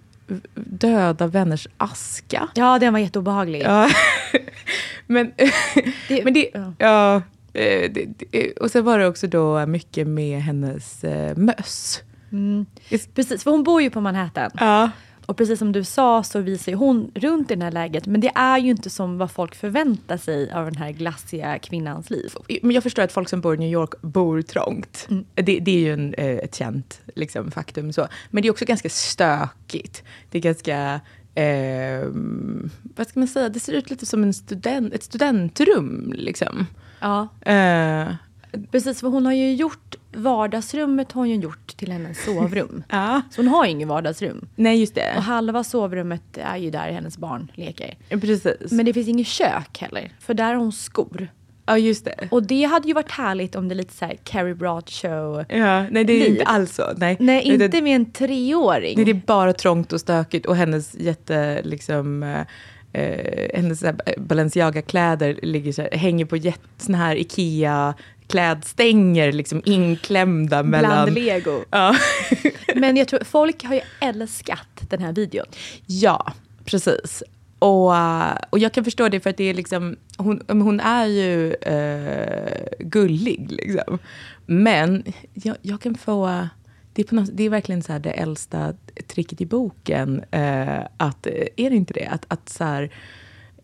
[0.54, 2.48] döda vänners aska.
[2.54, 3.62] Ja, den var jätteobehaglig.
[3.62, 3.88] Ja.
[5.06, 5.32] men,
[6.08, 6.72] Det- men det, ja.
[6.78, 7.16] ja.
[7.60, 12.02] eh, det, det, och sen var det också då mycket med hennes eh, möss.
[13.14, 14.50] Precis, för hon bor ju på Manhattan.
[14.54, 14.90] Ja.
[15.26, 18.06] Och precis som du sa så visar hon runt i det här läget.
[18.06, 22.10] Men det är ju inte som vad folk förväntar sig av den här glassiga kvinnans
[22.10, 22.32] liv.
[22.62, 25.06] Men jag förstår att folk som bor i New York bor trångt.
[25.10, 25.24] Mm.
[25.34, 27.92] Det, det, är ju en, eh, ett känt liksom, faktum.
[27.92, 28.08] Så.
[28.30, 30.02] Men det är också ganska stökigt.
[30.30, 31.00] Det är ganska...
[31.34, 32.08] Eh,
[32.82, 33.48] vad ska man säga?
[33.48, 36.12] Det ser ut lite som en student, ett studentrum.
[36.16, 36.66] Liksom.
[37.00, 37.28] Ja.
[37.40, 38.14] Eh,
[38.70, 42.84] Precis, för hon har ju gjort vardagsrummet har hon ju gjort till hennes sovrum.
[42.88, 43.22] ja.
[43.30, 44.48] Så hon har ju inget vardagsrum.
[44.56, 45.14] Nej, just det.
[45.16, 47.94] Och halva sovrummet är ju där hennes barn leker.
[48.08, 48.72] Precis.
[48.72, 51.28] Men det finns inget kök heller, för där har hon skor.
[51.66, 52.28] Ja, just det.
[52.30, 55.86] Och det hade ju varit härligt om det är lite så här Carrie Bradshaw Ja,
[55.90, 56.28] nej det är liv.
[56.28, 56.82] inte alls så.
[56.96, 58.96] Nej, nej inte det, med en treåring.
[58.96, 62.40] Nej, det är bara trångt och stökigt och hennes jätte, liksom, eh,
[63.02, 63.84] eh hennes
[64.16, 67.94] Balenciaga-kläder ligger så här, hänger på jätt, såna här Ikea
[68.32, 70.90] klädstänger liksom inklämda mellan...
[70.90, 71.64] Bland lego.
[71.70, 71.96] Ja.
[72.74, 75.46] Men jag tror folk har ju älskat den här videon.
[75.86, 76.32] Ja,
[76.64, 77.22] precis.
[77.58, 77.94] Och,
[78.50, 82.88] och jag kan förstå det för att det är liksom, hon, hon är ju uh,
[82.88, 83.98] gullig liksom.
[84.46, 86.48] Men jag, jag kan få,
[86.92, 88.74] det är, något, det är verkligen så det äldsta
[89.06, 90.16] tricket i boken.
[90.16, 92.06] Uh, att, är det inte det?
[92.06, 92.82] Att, att så här,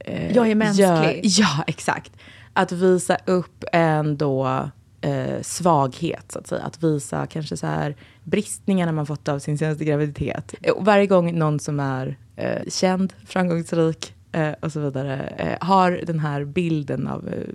[0.08, 0.86] uh, jag är mänsklig.
[0.86, 2.12] Ja, ja, exakt
[2.58, 6.62] att visa upp en då eh, svaghet, så att säga.
[6.62, 10.54] Att visa kanske så här bristningarna man fått av sin senaste graviditet.
[10.76, 16.00] Och varje gång någon som är eh, känd, framgångsrik, eh, och så vidare, eh, har
[16.06, 17.54] den här bilden av eh,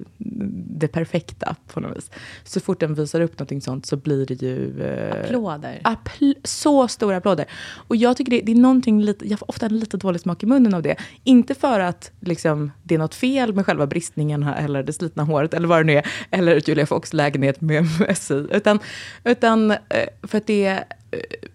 [0.77, 2.11] det perfekta på något vis.
[2.43, 4.83] Så fort den visar upp någonting sånt så blir det ju...
[4.83, 5.81] Eh, applåder.
[5.83, 7.45] Appl så stora applåder.
[7.87, 10.43] Och jag tycker det, det, är någonting lite, jag får ofta en lite dålig smak
[10.43, 10.95] i munnen av det.
[11.23, 15.53] Inte för att liksom, det är något fel med själva bristningen eller det slitna håret
[15.53, 18.79] eller vad det nu är, eller Julia Fox lägenhet med Messi, utan,
[19.23, 19.77] utan eh,
[20.23, 20.67] för att det
[21.11, 21.49] eh,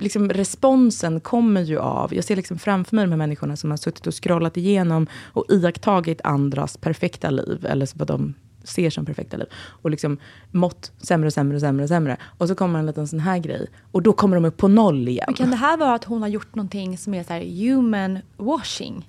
[0.00, 3.76] liksom responsen kommer ju av, jag ser liksom framför mig de här människorna som har
[3.76, 8.34] suttit och scrollat igenom och iakttagit andras perfekta liv, eller vad de
[8.64, 9.46] ser som perfekta liv.
[9.52, 10.18] Och liksom
[10.50, 12.16] mått sämre och sämre och sämre sämre.
[12.38, 13.66] Och så kommer en liten sån här grej.
[13.92, 15.24] Och då kommer de upp på noll igen.
[15.26, 19.08] Men kan det här vara att hon har gjort någonting som är så human washing?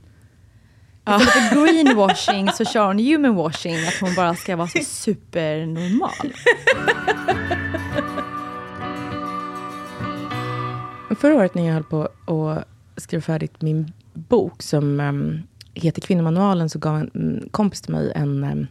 [1.01, 6.33] Istället för greenwashing så kör hon human washing, att hon bara ska vara så supernormal.
[11.21, 15.41] Förra året när jag höll på att skriva färdigt min bok som um,
[15.73, 18.67] heter Kvinnomanualen så gav en um, kompis till mig en, um,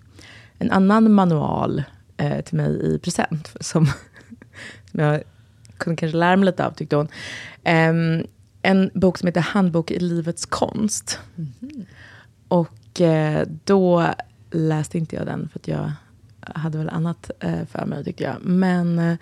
[0.58, 1.82] en annan manual
[2.22, 3.48] uh, till mig i present.
[3.60, 3.86] Som,
[4.90, 5.22] som jag
[5.76, 7.08] kunde kanske lära mig lite av, tyckte hon.
[8.62, 11.18] en bok som heter Handbok i livets konst.
[11.36, 11.84] Mm -hmm.
[12.48, 14.06] Och uh, då
[14.50, 15.92] läste inte jag den, för att jag
[16.40, 18.36] hade väl annat uh, för mig, tyckte jag.
[18.42, 19.18] Men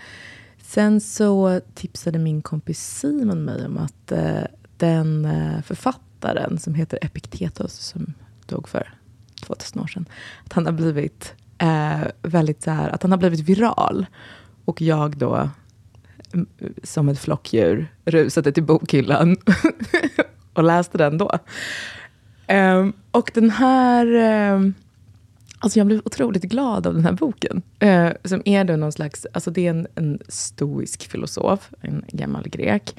[0.68, 4.42] Sen så tipsade min kompis Simon mig om att eh,
[4.76, 8.14] den eh, författaren som heter Epiktetos, som
[8.46, 8.94] dog för
[9.42, 10.06] 2000 år sedan,
[10.46, 14.06] att han har blivit eh, väldigt så här, att han har blivit viral.
[14.64, 15.50] Och jag då,
[16.82, 19.36] som ett flockdjur, rusade till bokhyllan
[20.52, 21.38] och läste den då.
[22.46, 24.74] Eh, och den här ehm,
[25.58, 27.62] Alltså jag blev otroligt glad av den här boken.
[27.78, 32.48] Eh, som är då någon slags, alltså det är en, en stoisk filosof, en gammal
[32.48, 32.96] grek.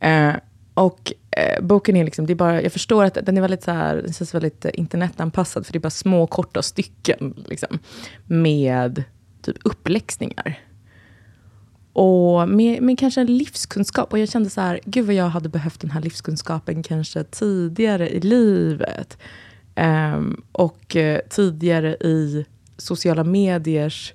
[0.00, 0.34] Eh,
[0.74, 3.70] och eh, boken är liksom, det är bara, jag förstår att den är väldigt så
[3.70, 7.34] här, den känns väldigt internetanpassad, för det är bara små korta stycken.
[7.48, 7.78] Liksom,
[8.24, 9.04] med
[9.42, 10.58] typ uppläxningar.
[11.92, 14.12] Och med, med kanske en livskunskap.
[14.12, 18.08] Och jag kände så här, gud vad jag hade behövt den här livskunskapen kanske tidigare
[18.08, 19.18] i livet.
[19.76, 24.14] Um, och uh, tidigare i sociala mediers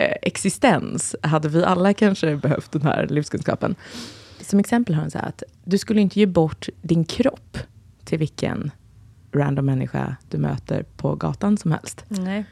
[0.00, 3.74] uh, existens hade vi alla kanske behövt den här livskunskapen.
[4.40, 7.58] Som exempel har han sagt att du skulle inte ge bort din kropp
[8.04, 8.70] till vilken
[9.32, 12.04] random människa du möter på gatan som helst.
[12.08, 12.44] Nej.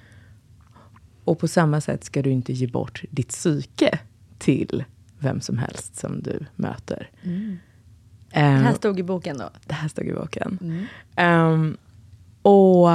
[1.24, 3.98] Och på samma sätt ska du inte ge bort ditt psyke
[4.38, 4.84] till
[5.18, 7.10] vem som helst som du möter.
[7.22, 7.48] Mm.
[7.48, 7.58] Um,
[8.30, 9.50] det här stod i boken då?
[9.66, 10.58] Det här stod i boken.
[10.60, 11.52] Mm.
[11.52, 11.76] Um,
[12.46, 12.88] och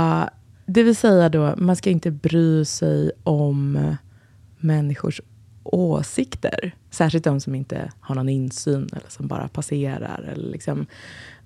[0.66, 3.96] det vill säga då, man ska inte bry sig om
[4.60, 5.22] människors
[5.64, 6.72] åsikter.
[6.90, 10.32] Särskilt de som inte har någon insyn eller som bara passerar.
[10.34, 10.86] Eller liksom,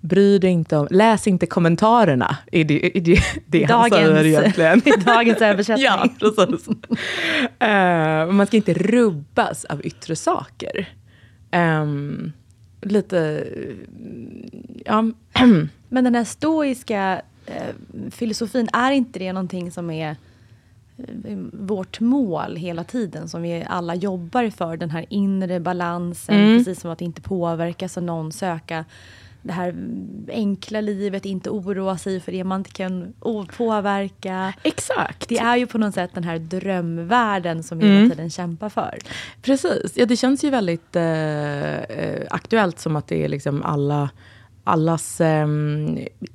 [0.02, 2.38] bry dig inte om, läs inte kommentarerna.
[2.52, 4.80] I det, i det, det dagens, han säger egentligen.
[4.86, 5.86] I dagens översättning.
[5.86, 6.68] ja, precis.
[6.68, 10.89] uh, man ska inte rubbas av yttre saker.
[11.56, 12.32] Um,
[12.82, 13.48] lite,
[14.86, 15.04] ja.
[15.89, 20.16] Men den här stoiska eh, filosofin, är inte det någonting som är
[20.98, 24.78] eh, vårt mål hela tiden som vi alla jobbar för.
[24.78, 26.58] Den här inre balansen, Mm.
[26.58, 28.32] precis som att inte påverkas av någon.
[28.32, 28.86] Söka
[29.42, 29.76] det här
[30.30, 33.14] enkla livet, inte oroa sig för det man inte kan
[33.58, 34.54] påverka.
[34.64, 35.30] Exakt.
[35.30, 37.98] Det är ju på något sätt den här drömvärlden som vi Mm.
[37.98, 38.98] hela tiden kämpar för.
[39.42, 39.92] Precis.
[39.96, 44.10] Ja, det känns ju väldigt eh, eh, aktuellt som att det är liksom alla,
[44.65, 45.47] allas eh,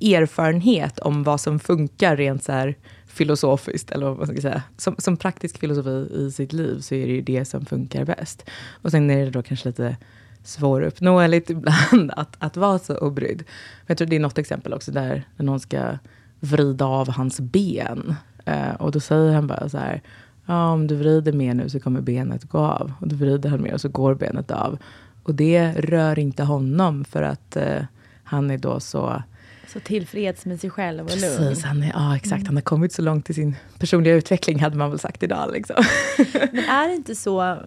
[0.01, 2.75] erfarenhet om vad som funkar rent så här
[3.07, 4.63] filosofiskt, eller vad man ska säga.
[4.77, 8.49] Som, som praktisk filosofi i sitt liv så är det ju det som funkar bäst.
[8.81, 9.97] Och sen är det då kanske lite
[10.43, 13.37] svåruppnåeligt ibland att, att vara så obrydd.
[13.37, 15.97] Men Jag tror det är något exempel också där när någon ska
[16.39, 18.15] vrida av hans ben.
[18.45, 20.01] Eh, och då säger han bara så här,
[20.45, 22.93] ja, om du vrider mer nu så kommer benet gå av.
[22.99, 24.77] Och då vrider han mer och så går benet av.
[25.23, 27.83] Och det rör inte honom för att eh,
[28.31, 29.23] han är då så...
[29.67, 31.37] Så tillfreds med sig själv och lugn.
[31.37, 32.47] Precis, han är, ja exakt.
[32.47, 35.51] Han har kommit så långt i sin personliga utveckling hade man väl sagt idag.
[35.53, 35.75] Liksom.
[36.51, 37.57] Men är det inte så,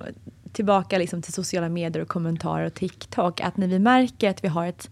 [0.52, 4.48] tillbaka liksom till sociala medier och kommentarer och TikTok, att när vi märker att vi
[4.48, 4.90] har ett,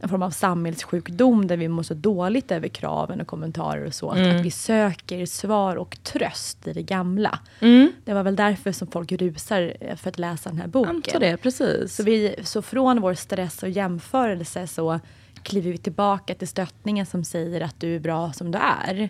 [0.00, 4.10] en form av samhällssjukdom där vi mår så dåligt över kraven och kommentarer och så,
[4.10, 4.36] att, Mm.
[4.36, 7.38] att vi söker svar och tröst i det gamla.
[7.60, 7.92] Mm.
[8.04, 10.96] Det var väl därför som folk rusar eh, för att läsa den här boken.
[10.96, 11.96] Antar det, precis.
[11.96, 15.00] Så, vi, så från vår stress och jämförelse så
[15.42, 19.08] kliver vi tillbaka till stöttningen som säger att du är bra som du är.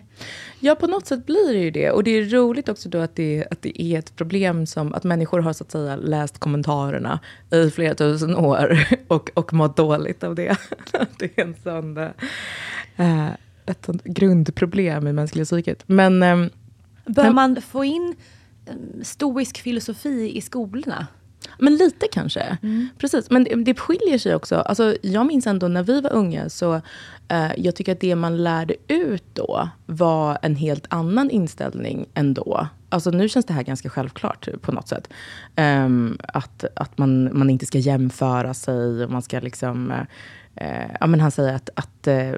[0.59, 1.91] Ja, på något sätt blir det ju det.
[1.91, 5.03] Och det är roligt också då att det, att det är ett problem som att
[5.03, 7.19] människor har så att säga läst kommentarerna
[7.51, 10.57] i flera tusen år och, och mått dåligt av det.
[11.19, 13.29] det är en sån, eh,
[13.65, 15.83] ett sånt grundproblem i mänskliga psyket.
[15.85, 16.49] Men ehm,
[17.05, 18.15] Bör man få in
[18.65, 21.07] eh, stoisk filosofi i skolorna?
[21.57, 22.57] Men lite kanske.
[22.97, 23.29] Precis.
[23.29, 24.55] Men det, det skiljer sig också.
[24.55, 26.81] Alltså, jag minns ändå när vi var unga, så
[27.27, 32.67] eh, jag tycker att det man lärde ut då var en helt annan inställning ändå.
[32.89, 35.09] Alltså nu känns det här ganska självklart på något sätt.
[35.55, 39.91] Ehm, att att man, man inte ska jämföra sig och man ska liksom...
[39.91, 40.03] eh,
[40.55, 42.33] Eh, ja, men han säger att, att eh,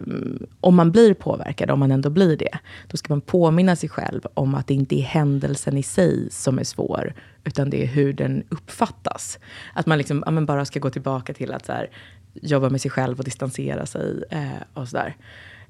[0.60, 4.22] om man blir påverkad, om man ändå blir det, då ska man påminna sig själv
[4.34, 7.13] om att det inte är händelsen i sig som är svår,
[7.44, 9.40] utan det är hur den uppfattas.
[9.74, 11.90] Att man liksom, ja, men bara ska gå tillbaka till att så här,
[12.34, 15.16] jobba med sig själv och distansera sig eh, och sådär.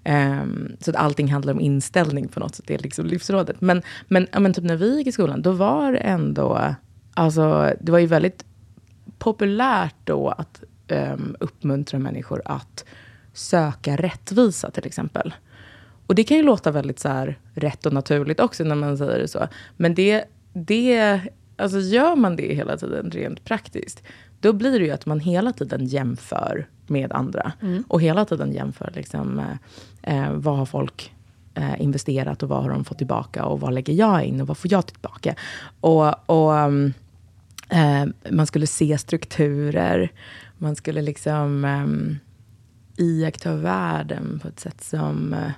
[0.06, 3.62] Um, så att allting handlar om inställning på något sätt, det är liksom livsrådet.
[3.62, 6.76] Men, men, ja, men typ när vi gick i skolan, då var det ändå,
[7.14, 8.46] alltså det var ju väldigt
[9.20, 12.86] populärt då att um, uppmuntra människor att
[13.34, 15.34] söka rättvisa till exempel.
[16.08, 19.20] Och det kan ju låta väldigt så här rätt och naturligt också när man säger
[19.20, 19.48] det så.
[19.78, 21.22] Men det, det,
[21.64, 24.04] alltså gör man det hela tiden rent praktiskt,
[24.40, 27.52] då blir det ju att man hela tiden jämför med andra.
[27.88, 31.14] Och hela tiden jämför liksom, eh, eh, vad har folk
[31.54, 34.58] eh, investerat och vad har de fått tillbaka och vad lägger jag in och vad
[34.58, 35.36] får jag tillbaka.
[35.80, 36.94] Och, och um,
[37.70, 40.12] eh, man skulle se strukturer.
[40.58, 42.18] Man skulle liksom um,
[42.98, 45.52] iaktta världen på ett sätt som eh,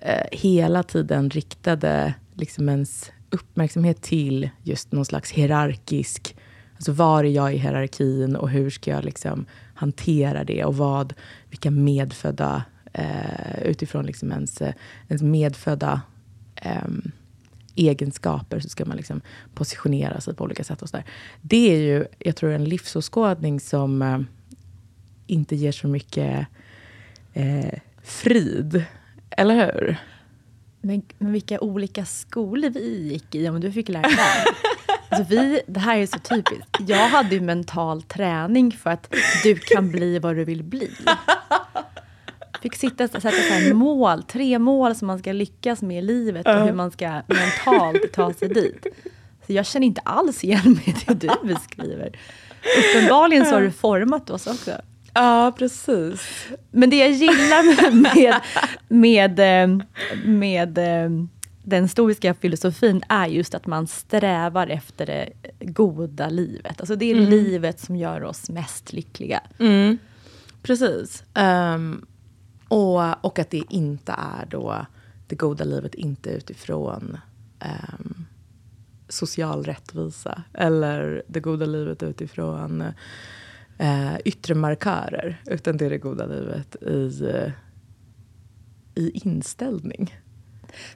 [0.00, 6.36] eh, hela tiden riktade liksom ens uppmärksamhet till just någon slags hierarkisk...
[6.74, 10.64] Alltså var är jag i hierarkin och hur ska jag liksom hantera det?
[10.64, 11.14] Och vad,
[11.50, 14.74] vilka medfödda, eh, utifrån liksom ens, eh,
[15.08, 16.00] ens medfödda
[16.54, 16.88] eh,
[17.76, 19.20] egenskaper så ska man liksom
[19.54, 20.82] positionera sig på olika sätt.
[20.82, 21.06] och så där.
[21.42, 24.20] Det är ju, jag tror, en livsåskådning som eh,
[25.26, 26.46] inte ger så mycket
[27.32, 28.84] eh, frid.
[29.30, 29.98] Eller hur?
[30.86, 34.18] Men, men vilka olika skolor vi gick i, om du fick lära dig.
[35.08, 36.76] Alltså vi, det här är så typiskt.
[36.86, 40.90] Jag hade ju mental träning för att du kan bli vad du vill bli.
[42.62, 46.46] Fick sitta sätta så här mål, tre mål som man ska lyckas med i livet
[46.46, 48.86] och hur man ska mentalt ta sig dit.
[49.46, 52.18] Så jag känner inte alls igen mig i det du beskriver.
[52.78, 54.80] Uppenbarligen så har du format oss också.
[55.16, 56.46] Ja, precis.
[56.70, 58.40] Men det jag gillar med,
[58.88, 59.82] med, med,
[60.24, 61.10] med eh,
[61.62, 66.80] den stoiska filosofin är just att man strävar efter det goda livet.
[66.80, 69.40] Alltså det är livet som gör oss mest lyckliga.
[69.58, 69.98] Mm.
[70.62, 71.24] Precis.
[71.34, 72.06] Ehm,
[72.68, 74.86] och, och att det inte är då
[75.26, 77.18] det goda livet inte utifrån
[77.60, 78.26] ehm,
[79.08, 82.84] social rättvisa eller det goda livet utifrån
[83.78, 85.42] eh, yttre markörer.
[85.46, 87.50] Utan det är det goda livet i, eh,
[88.94, 90.14] i inställning.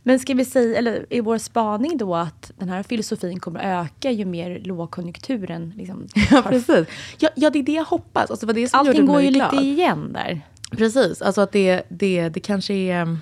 [0.02, 3.86] Men ska vi säga, eller är vår spaning då att den här filosofin kommer att
[3.86, 6.86] öka ju mer lågkonjunkturen liksom, Ja, precis.
[7.18, 8.30] Ja, ja, det är det jag hoppas.
[8.30, 9.54] Alltså, det det Allting går ju glad.
[9.54, 10.40] lite igen där.
[10.70, 13.18] Precis, alltså att det, det, det kanske är...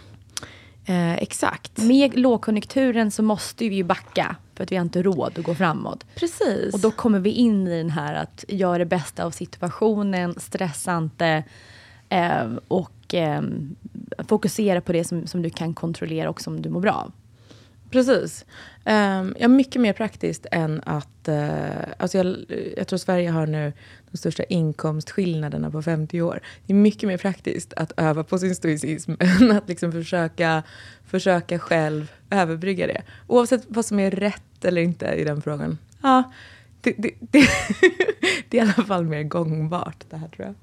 [0.84, 1.78] Eh, exakt.
[1.78, 4.36] Med lågkonjunkturen så måste vi ju backa
[4.66, 6.06] vi har inte råd att gå framåt.
[6.14, 6.74] Precis.
[6.74, 10.96] Och då kommer vi in i den här att göra det bästa av situationen, stressa
[10.96, 11.44] inte
[12.09, 13.42] eh, och eh,
[14.28, 17.12] fokusera på det som, som du kan kontrollera och som du mår bra av.
[17.90, 18.44] Precis.
[18.84, 21.28] Um, ja, mycket mer praktiskt än att...
[21.28, 22.36] Uh, alltså jag,
[22.76, 23.72] jag tror Sverige har nu
[24.11, 26.40] de största inkomstskillnaderna på 50 år.
[26.66, 30.62] Det är mycket mer praktiskt att öva på sin stoicism än att liksom försöka,
[31.06, 33.02] försöka själv överbrygga det.
[33.26, 35.78] Oavsett vad som är rätt eller inte i den frågan.
[36.02, 36.22] Ja,
[36.80, 37.30] det, det, det,
[38.48, 40.54] det är i alla fall mer gångbart det här tror jag.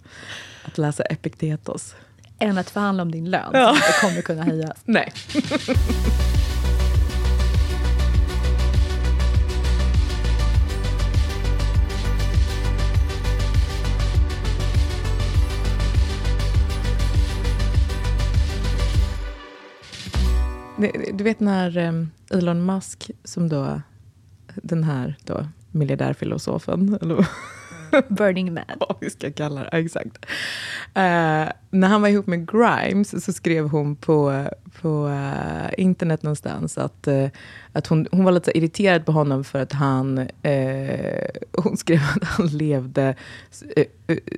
[0.66, 1.96] Att läsa Epiktetos.
[2.39, 3.68] Än att förhandla om din lön, Ja.
[3.68, 4.78] som inte kommer kunna höjas.
[4.86, 5.14] Nej.
[21.14, 23.82] Du vet när um, Elon Musk, som då
[24.56, 27.28] den här då, miljardärfilosofen, eller
[28.10, 28.64] Burning Man.
[28.80, 29.70] vad vi ska kalla det.
[29.78, 30.26] Exakt.
[30.84, 34.48] Eh, när han var ihop med Grimes så skrev hon på,
[34.82, 37.28] på eh, internet någonstans att, eh,
[37.72, 40.28] att hon, hon var lite irriterad på honom för att han...
[41.52, 43.16] hon skrev att han levde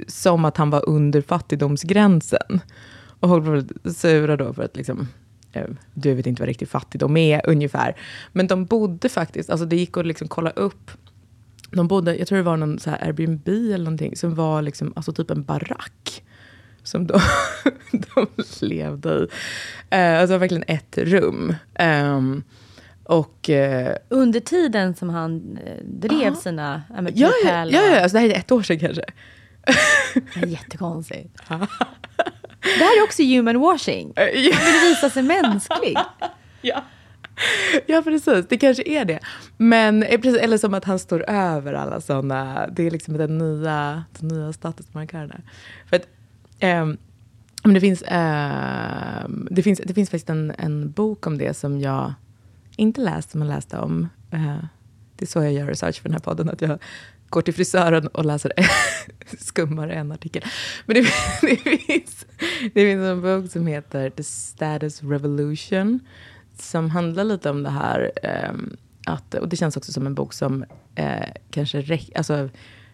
[0.07, 2.61] som att han var under fattigdomsgränsen.
[3.19, 5.07] Och var lite sura då för att liksom,
[5.93, 7.95] du vet inte vad riktig fattigdom är ungefär.
[8.31, 10.91] Men de bodde faktiskt, alltså det gick att liksom kolla upp
[11.71, 14.93] de bodde, jag tror det var någon så här Airbnb eller någonting, som var liksom,
[14.95, 16.23] alltså typ en barack.
[16.83, 17.19] Som de,
[17.91, 18.27] de
[18.61, 19.27] levde i.
[19.89, 21.55] Eh, alltså verkligen ett rum.
[21.75, 22.43] Ehm,
[23.03, 23.49] och...
[23.49, 28.17] eh, Under tiden som han eh, drev sina ja, men, ja, ja, ja, ja, alltså
[28.17, 29.03] det här är ett år sedan kanske.
[30.33, 31.39] Det är jättekonstigt.
[32.59, 34.13] det här är också human washing.
[34.15, 34.55] Eh, ja.
[34.55, 35.97] Han vill visa sig mänsklig.
[36.61, 36.83] Ja.
[37.85, 38.45] ja, precis.
[38.49, 39.19] Det kanske är det.
[39.57, 42.67] Men, eh, eller som att han står över alla sådana.
[42.67, 45.41] Det är liksom den nya, den nya statusmarkören.
[45.89, 46.07] För att,
[47.63, 51.79] men det, finns, ehm, det, finns, det finns faktiskt en, en bok om det som
[51.79, 52.13] jag
[52.75, 54.09] inte läst, men läste om.
[54.31, 54.57] Eh,
[55.15, 56.49] det är så jag gör research för den här podden.
[56.49, 56.79] Att jag
[57.29, 58.51] går till frisören och läser
[59.39, 60.43] skummar en artikel.
[60.85, 61.01] Men det,
[61.41, 62.25] det, finns,
[62.73, 65.99] det finns en bok som heter The Status Revolution.
[66.59, 68.11] Som handlar lite om det här.
[68.23, 70.65] ehm, att, och det känns också som en bok som
[70.95, 72.17] eh, kanske räcker.
[72.17, 72.49] Alltså,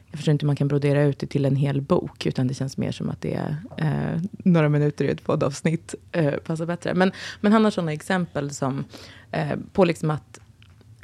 [0.05, 2.25] jag förstår inte hur man kan brodera ut det till en hel bok.
[2.25, 5.95] Utan det känns mer som att det är eh, några minuter i ett poddavsnitt.
[6.11, 6.93] Eh, passar bättre.
[6.93, 7.11] Men,
[7.41, 8.85] men han har sådana exempel som
[9.31, 10.39] eh, på liksom att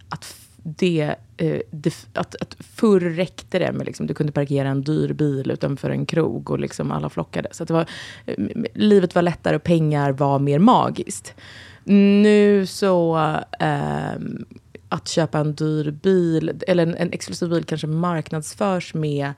[0.09, 4.81] att det, eh, det, att, att förr räckte det med liksom, du kunde parkera en
[4.81, 7.49] dyr bil utanför en krog och liksom alla flockade.
[7.51, 7.85] Så att det var,
[8.25, 8.35] eh,
[8.73, 11.33] livet var lättare och pengar var mer magiskt.
[11.83, 13.17] Nu så,
[13.59, 14.13] eh,
[14.89, 19.33] att köpa en dyr bil, eller en, en exklusiv bil kanske marknadsförs med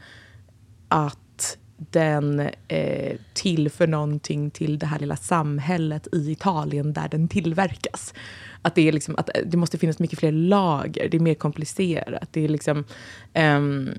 [0.88, 1.58] att
[1.90, 8.14] den eh, tillför någonting till det här lilla samhället i Italien där den tillverkas.
[8.62, 12.28] Att det, är liksom, att det måste finnas mycket fler lager, det är mer komplicerat.
[12.32, 12.84] Det är liksom,
[13.34, 13.90] ehm,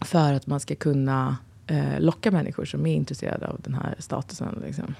[0.00, 1.36] för att man ska kunna
[1.66, 4.62] eh, locka människor som är intresserade av den här statusen.
[4.66, 4.94] Liksom.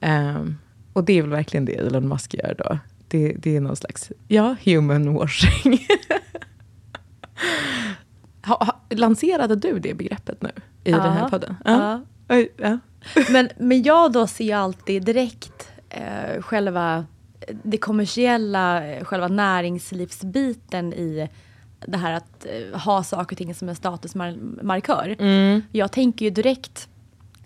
[0.00, 0.58] Ehm,
[0.92, 2.78] och det är väl verkligen det Elon Musk gör då.
[3.08, 5.78] Det, det är någon slags, ja, human washing.
[8.46, 10.50] ha, ha, lanserade du det begreppet nu
[10.84, 11.56] i Ja, den här podden?
[11.64, 12.00] ja.
[12.56, 12.78] Ja.
[13.30, 17.06] Men, men jag då ser ju alltid direkt eh, själva
[17.62, 21.28] det kommersiella, eh, själva näringslivsbiten i
[21.86, 25.16] det här att eh, ha saker och ting som en statusmarkör.
[25.72, 26.88] Jag tänker ju direkt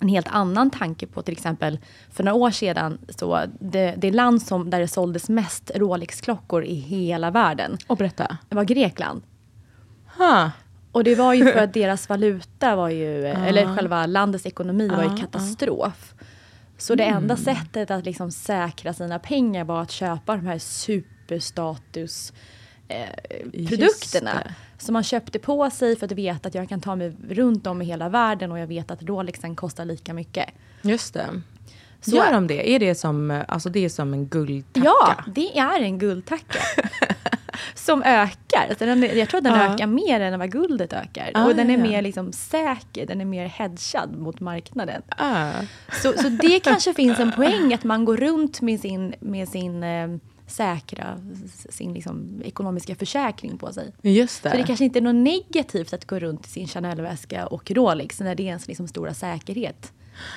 [0.00, 1.78] en helt annan tanke på till exempel
[2.10, 6.74] för några år sedan så det, det land som, där det såldes mest Rolex-klockor i
[6.74, 8.36] hela världen Och berätta.
[8.48, 9.22] det var Grekland.
[10.18, 10.50] Ha.
[10.92, 15.02] Och det var ju för att deras valuta var ju, eller själva landets ekonomi var
[15.02, 16.14] ju katastrof.
[16.78, 22.32] Så det enda sättet att liksom säkra sina pengar var att köpa de här superstatus
[22.88, 23.06] eh,
[23.68, 24.42] produkterna.
[24.78, 27.82] Som man köpte på sig för att veta att jag kan ta mig runt om
[27.82, 30.48] i hela världen och jag vet att Rolexen kostar lika mycket.
[30.82, 31.42] Just det.
[32.00, 32.70] Så- Gör de det?
[32.74, 34.84] Är det som, alltså det är som en guldtacka?
[34.86, 36.58] Ja, det är en guldtacka.
[37.74, 38.66] som ökar.
[38.68, 39.74] Alltså den, jag tror att den Ja.
[39.74, 41.30] ökar mer än vad guldet ökar.
[41.34, 41.82] Ah, och den är ja.
[41.82, 45.02] mer liksom säker, den är mer hedgad mot marknaden.
[45.08, 45.50] Ah.
[46.02, 49.82] Så, så det kanske finns en poäng att man går runt med sin, med sin
[49.82, 50.08] eh,
[50.46, 51.20] säkra,
[51.70, 53.92] sin liksom, ekonomiska försäkring på sig.
[54.02, 54.50] Just det.
[54.50, 58.20] Så det kanske inte är något negativt att gå runt i sin Chanel-väska och Rolex
[58.20, 59.92] när det är ens liksom stora säkerhet.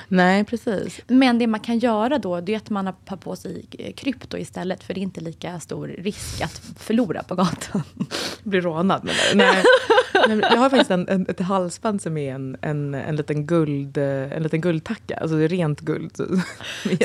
[0.08, 1.02] Nej, precis.
[1.08, 4.38] Men det man kan göra då, det är att man har på sig eh, krypto
[4.38, 4.84] istället.
[4.84, 7.84] För det är inte lika stor risk att förlora på gatan.
[8.44, 9.38] Bli rånad menar du?
[9.38, 9.64] Nej.
[10.42, 14.34] Jag har faktiskt en, en, ett halsband som är en, en, en, liten, guld, eh,
[14.34, 15.18] en liten guldtacka.
[15.18, 16.16] Alltså det är rent guld.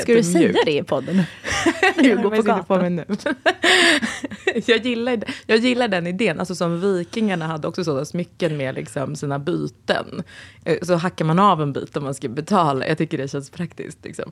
[0.01, 1.23] Ska du säga det i podden?
[1.95, 2.65] jag går på gatan.
[2.65, 3.05] På mig nu.
[4.65, 6.39] jag, gillar, jag gillar den idén.
[6.39, 10.23] Alltså som vikingarna hade också sådana smycken med liksom sina byten.
[10.67, 12.87] Eh, så hackar man av en bit om man ska betala.
[12.87, 14.05] Jag tycker det känns praktiskt.
[14.05, 14.31] Liksom.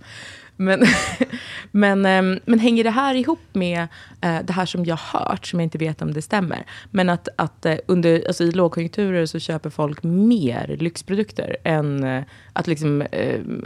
[0.56, 0.84] Men,
[1.72, 3.88] men, ehm, men hänger det här ihop med
[4.22, 6.66] eh, det här som jag hört, som jag inte vet om det stämmer.
[6.92, 12.24] Men att, att eh, under, alltså i lågkonjunkturer så köper folk mer lyxprodukter än
[12.54, 13.04] att, liksom,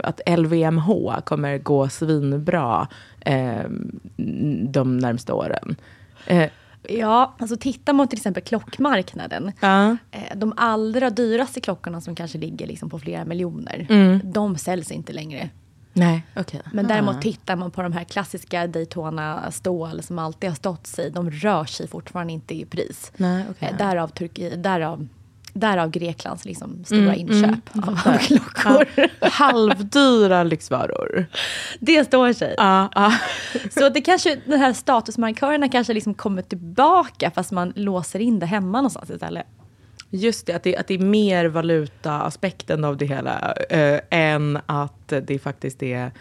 [0.04, 2.88] att LVMH kommer gå svinbra
[3.20, 4.00] ehm,
[4.72, 5.76] de närmsta åren.
[6.88, 9.52] Ja, alltså tittar man till exempel klockmarknaden.
[9.62, 9.94] Uh.
[10.36, 14.20] De allra dyraste klockorna som kanske ligger liksom på flera miljoner, mm.
[14.24, 15.50] de säljs inte längre.
[15.92, 16.60] Nej, okay.
[16.72, 17.20] Men däremot ah.
[17.20, 21.10] tittar man på de här klassiska Daytona stål som alltid har stått sig.
[21.10, 23.12] De rör sig fortfarande inte i pris.
[23.16, 23.68] Nej, okay.
[23.68, 25.08] Eh, därav, Turki, därav,
[25.52, 28.86] därav Greklands liksom stora mm, inköp mm, av, av klockor.
[28.96, 29.28] Ja.
[29.28, 31.26] Halvdyra lyxvaror.
[31.80, 32.54] Det står sig.
[32.58, 33.12] Ah, ah.
[33.70, 38.46] Så det kanske, de här statusmarkörerna kanske liksom kommer tillbaka fast man låser in det
[38.46, 39.46] hemma någonstans istället.
[40.10, 45.12] Just det, att det, att det är mer valutaaspekten av det hela eh, än att
[45.22, 46.12] det faktiskt är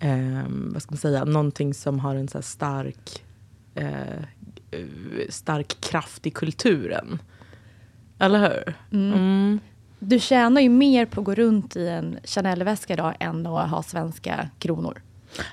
[0.00, 3.22] eh, vad ska man säga, någonting som har en så stark,
[3.74, 4.22] eh,
[5.28, 7.18] stark kraft i kulturen.
[8.22, 8.74] Eller hur?
[8.92, 9.12] Mm.
[9.12, 9.60] Mm.
[9.98, 13.82] Du tjänar ju mer på att gå runt i en Chanel-väska idag än att ha
[13.82, 15.02] svenska kronor.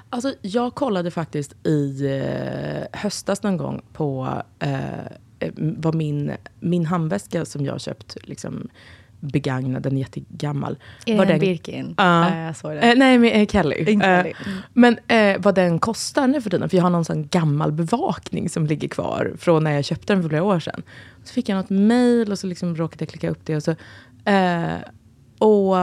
[0.10, 6.86] Alltså, jag kollade faktiskt i eh, höstas någon gång på eh, Eh, var min, min
[6.86, 8.70] handväska som jag köpt liksom,
[9.20, 10.78] begagnad, den är jättegammal.
[11.06, 11.86] Är det en Birkin?
[11.86, 12.92] Uh, ja, jag såg det.
[12.92, 13.86] Uh, nej, men, uh, Kelly.
[13.86, 14.34] Kelly.
[14.46, 14.58] Mm.
[14.74, 14.98] men
[15.42, 18.88] vad den kostar nu för tiden, för jag har någon sån gammal bevakning som ligger
[18.88, 20.82] kvar från när jag köpte den för flera år sedan.
[21.24, 23.56] Så fick jag något mail och så liksom råkade jag klicka upp det.
[23.56, 23.76] Och så,
[25.40, 25.78] och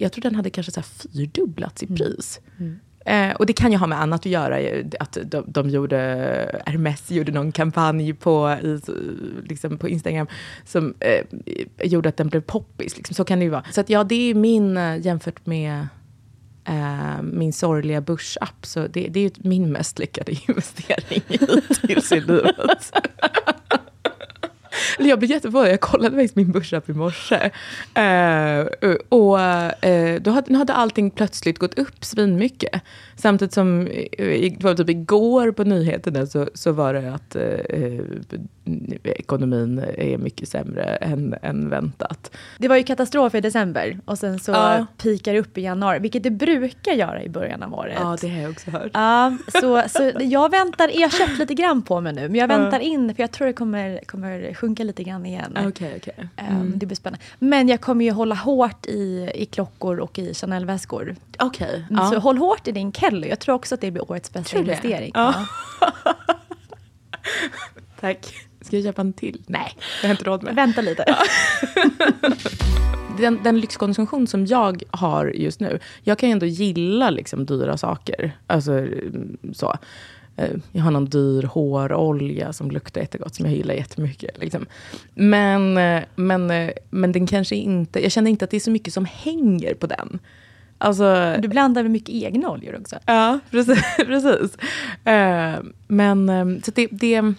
[0.00, 1.96] jag tror den hade kanske så här fyrdubblats i mm.
[1.96, 2.40] pris.
[2.58, 2.68] Mm.
[2.68, 2.80] Mm.
[3.04, 4.82] Eh, och det kan ju ha med annat att göra.
[5.00, 8.80] Att de, de gjorde, Hermes gjorde någon kampanj på, i,
[9.48, 10.26] liksom på Instagram
[10.64, 11.24] som eh,
[11.82, 12.96] gjorde att den blev poppis.
[12.96, 13.14] Liksom.
[13.14, 13.64] Så kan det ju vara.
[13.70, 15.86] Så att, ja, det är min, eh, jämfört med
[16.64, 22.58] eh, min sorgliga börsapp, så det, det är min mest lyckade investering hittills i livet.
[22.58, 22.94] Alltså
[24.98, 25.72] jag blev jätteförvånad.
[25.72, 27.50] Jag kollade faktiskt min börsapp i morse.
[27.98, 32.82] Uh, och uh, då hade, hade allting plötsligt gått upp svinmycket.
[33.16, 33.84] Samtidigt som,
[34.18, 38.00] det var typ igår på nyheterna så, så var det att uh,
[39.04, 42.36] ekonomin är mycket sämre än, än väntat.
[42.58, 44.86] Det var ju katastrof i december och sen så ja.
[44.98, 47.96] pikar upp i januari, vilket det brukar göra i början av året.
[48.00, 48.90] Ja, det har jag också hört.
[48.94, 52.48] Ja, så, så jag väntar, jag har köpt lite grann på mig nu, men jag
[52.48, 55.58] väntar in för jag tror det kommer, kommer sjunka lite grann igen.
[55.66, 56.14] Okay, okay.
[56.36, 56.78] Ehm, mm.
[56.78, 57.24] Det blir spännande.
[57.38, 61.16] Men jag kommer ju hålla hårt i, i klockor och i Chanel-väskor.
[61.38, 61.82] Okay.
[61.90, 62.18] Mm, så ja.
[62.18, 63.28] håll hårt i din Kelly.
[63.28, 65.12] Jag tror också att det blir årets bästa investering.
[65.14, 65.46] Ja.
[68.00, 68.34] Tack.
[68.60, 69.42] Ska jag köpa en till?
[69.46, 70.54] Nej, jag har inte råd med.
[70.54, 71.04] Vänta lite.
[73.18, 77.76] den, den lyxkonsumtion som jag har just nu, jag kan ju ändå gilla liksom dyra
[77.76, 78.32] saker.
[78.46, 79.76] Alltså mm, så.
[80.36, 84.38] Eh, jag har någon dyr hårolja som luktar jättegott, som jag gillar jättemycket.
[84.38, 84.66] Liksom.
[85.14, 88.70] Men, eh, men, eh, men den kanske inte, jag känner inte att det är så
[88.70, 90.18] mycket som hänger på den.
[90.78, 92.96] Alltså, du blandar med mycket egna oljor också.
[93.06, 93.82] Ja, precis.
[93.96, 94.58] precis.
[95.86, 96.28] Men
[96.64, 97.34] så det, det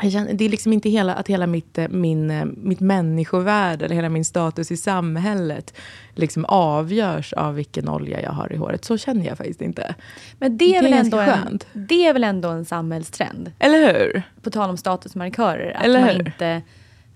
[0.00, 3.94] Känner, det är liksom inte hela, att hela mitt, eh, min, eh, mitt människovärde eller
[3.94, 5.74] hela min status i samhället
[6.14, 8.84] liksom avgörs av vilken olja jag har i håret.
[8.84, 9.94] Så känner jag faktiskt inte.
[10.38, 13.52] Men det är, det är väl, ändå en, det är väl ändå en samhällstrend?
[13.58, 14.22] Eller hur?
[14.42, 15.72] På tal om statusmarkörer.
[15.76, 16.26] Att eller man hur?
[16.26, 16.62] Inte,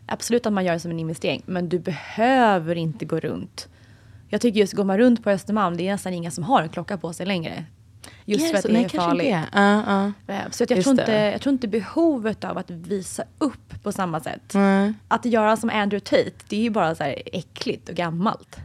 [0.07, 3.69] absolut att man gör det som en investering, men du behöver inte gå runt.
[4.29, 6.69] Jag tycker just går man runt på Östermalm, det är nästan inga som har en
[6.69, 7.65] klocka på sig längre.
[8.29, 9.35] Just för att det Nej, är farligt.
[9.57, 10.51] Uh, uh.
[10.51, 14.55] Så jag, tror inte, jag tror inte behovet av att visa upp på samma sätt.
[14.55, 14.95] Mm.
[15.09, 18.57] Att göra som Andrew Tate, det är ju bara så här äckligt och gammalt.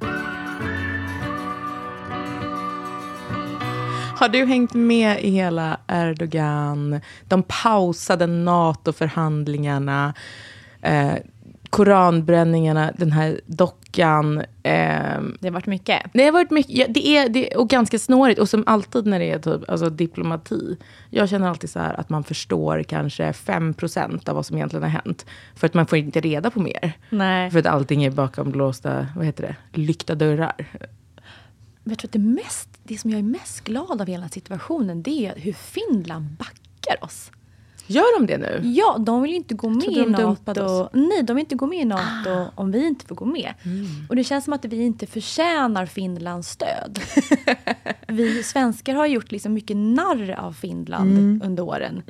[4.15, 10.13] Har du hängt med i hela Erdogan, de pausade NATO-förhandlingarna,
[10.81, 11.13] eh,
[11.69, 13.41] koranbränningarna, den här
[13.91, 14.37] dockan.
[14.63, 16.01] Eh, det har varit mycket.
[16.13, 18.39] Det har varit mycket, ja, det är, det, och ganska snårigt.
[18.39, 20.77] Och som alltid när det är typ, alltså, diplomati.
[21.09, 24.89] Jag känner alltid så här att man förstår kanske 5% av vad som egentligen har
[24.89, 25.25] hänt.
[25.55, 26.93] För att man får inte reda på mer.
[27.09, 27.51] Nej.
[27.51, 30.53] För att allting är bakom blåsta, vad heter det, lyckta dörrar.
[31.83, 35.03] jag tror att det, mest, det som jag är mest glad av i hela situationen
[35.03, 37.31] det är hur Finland backar oss.
[37.91, 38.61] Gör de det nu?
[38.63, 40.61] Ja, de vill ju inte gå med i NATO.
[40.63, 40.89] oss.
[40.93, 42.45] Nej, de vill inte gå med i NATO Ah.
[42.55, 43.53] om vi inte får gå med.
[43.63, 43.85] Mm.
[44.09, 46.99] Och det känns som att vi inte förtjänar Finlands stöd.
[48.07, 51.41] vi svenskar har gjort liksom mycket narr av Finland Mm.
[51.45, 52.01] under åren.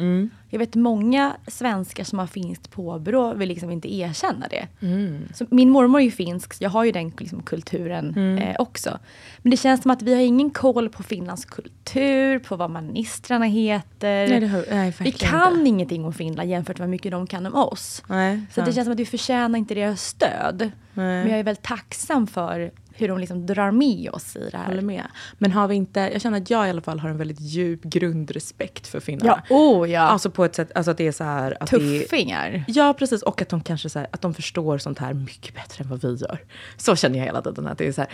[0.53, 4.67] Jag vet många svenskar som har finskt påbrå vill liksom inte erkänna det.
[4.81, 5.19] Mm.
[5.33, 8.37] Så min mormor är ju finsk, så jag har ju den liksom, kulturen Mm.
[8.37, 8.99] eh, också.
[9.37, 13.45] Men det känns som att vi har ingen koll på Finlands kultur, på vad ministrarna
[13.45, 14.27] heter.
[14.27, 15.69] Nej, det har- nej, vi kan inte.
[15.69, 18.03] ingenting om Finland jämfört med hur mycket de kan om oss.
[18.07, 20.71] Nej, Så det känns som att vi förtjänar inte deras stöd.
[20.93, 22.71] Men jag är väldigt tacksam för
[23.01, 24.65] hur de liksom drar med oss i det här.
[24.65, 25.03] håller med.
[25.37, 27.83] Men har vi inte, jag känner att jag i alla fall har en väldigt djup
[27.83, 29.43] grundrespekt för finnarna.
[29.49, 30.01] Ja, oh ja.
[30.01, 31.57] Alltså på ett sätt, alltså att det är så här.
[31.59, 32.63] Att det Tuffingar.
[32.67, 33.21] Ja, precis.
[33.21, 36.01] Och att de kanske så här, att de förstår sånt här mycket bättre än vad
[36.01, 36.39] vi gör.
[36.77, 37.67] Så känner jag hela tiden.
[37.67, 38.09] Att det är så här,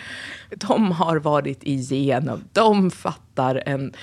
[0.50, 3.94] de har varit igenom, de fattar en...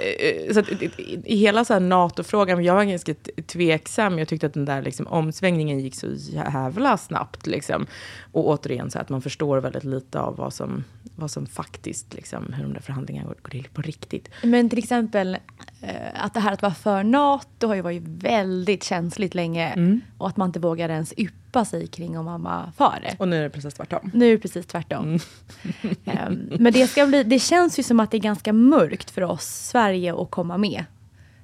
[0.00, 0.90] eh, Så att, i-
[1.24, 3.14] i- hela så här NATO-frågan, jag var ganska
[3.46, 4.18] tveksam.
[4.18, 7.46] Jag tyckte att den där liksom, omsvängningen gick så jävla snabbt.
[7.46, 7.86] Liksom.
[8.32, 10.84] Och återigen, så att man förstår väldigt lite av vad som,
[11.16, 14.28] vad som faktiskt, liksom, hur de där förhandlingarna går, går till på riktigt.
[14.42, 15.34] Men till exempel
[15.82, 19.68] eh, att det här att vara för NATO har ju varit väldigt känsligt länge.
[19.68, 20.00] Mm.
[20.18, 21.34] Och att man inte vågar ens yppa
[21.64, 22.26] sig kring om
[22.76, 23.16] för det.
[23.18, 24.10] Och nu är det precis tvärtom.
[24.14, 25.04] Nu är det precis tvärtom.
[25.04, 25.20] Mm.
[26.04, 29.22] Ehm, men det, ska bli, det känns ju som att det är ganska mörkt för
[29.22, 30.84] oss Sverige att komma med.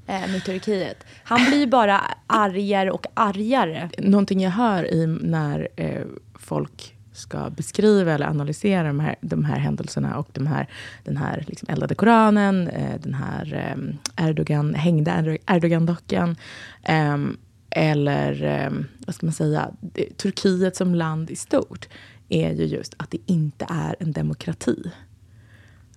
[0.07, 1.05] eh, Med Turkiet.
[1.25, 3.91] Han blir bara argare och argare.
[3.99, 6.03] Någonting jag hör i när eh,
[6.35, 10.69] folk ska beskriva eller analysera de här, de här händelserna och de här,
[11.05, 13.75] den här liksom eldade Koranen, eh, den här
[14.19, 16.37] eh, Erdogan, hängda Erdo- Erdogan-dockan,
[16.83, 17.17] eh,
[17.75, 18.71] eller eh,
[19.07, 21.89] vad ska man säga, det, Turkiet som land i stort,
[22.29, 24.91] är ju just att det inte är en demokrati.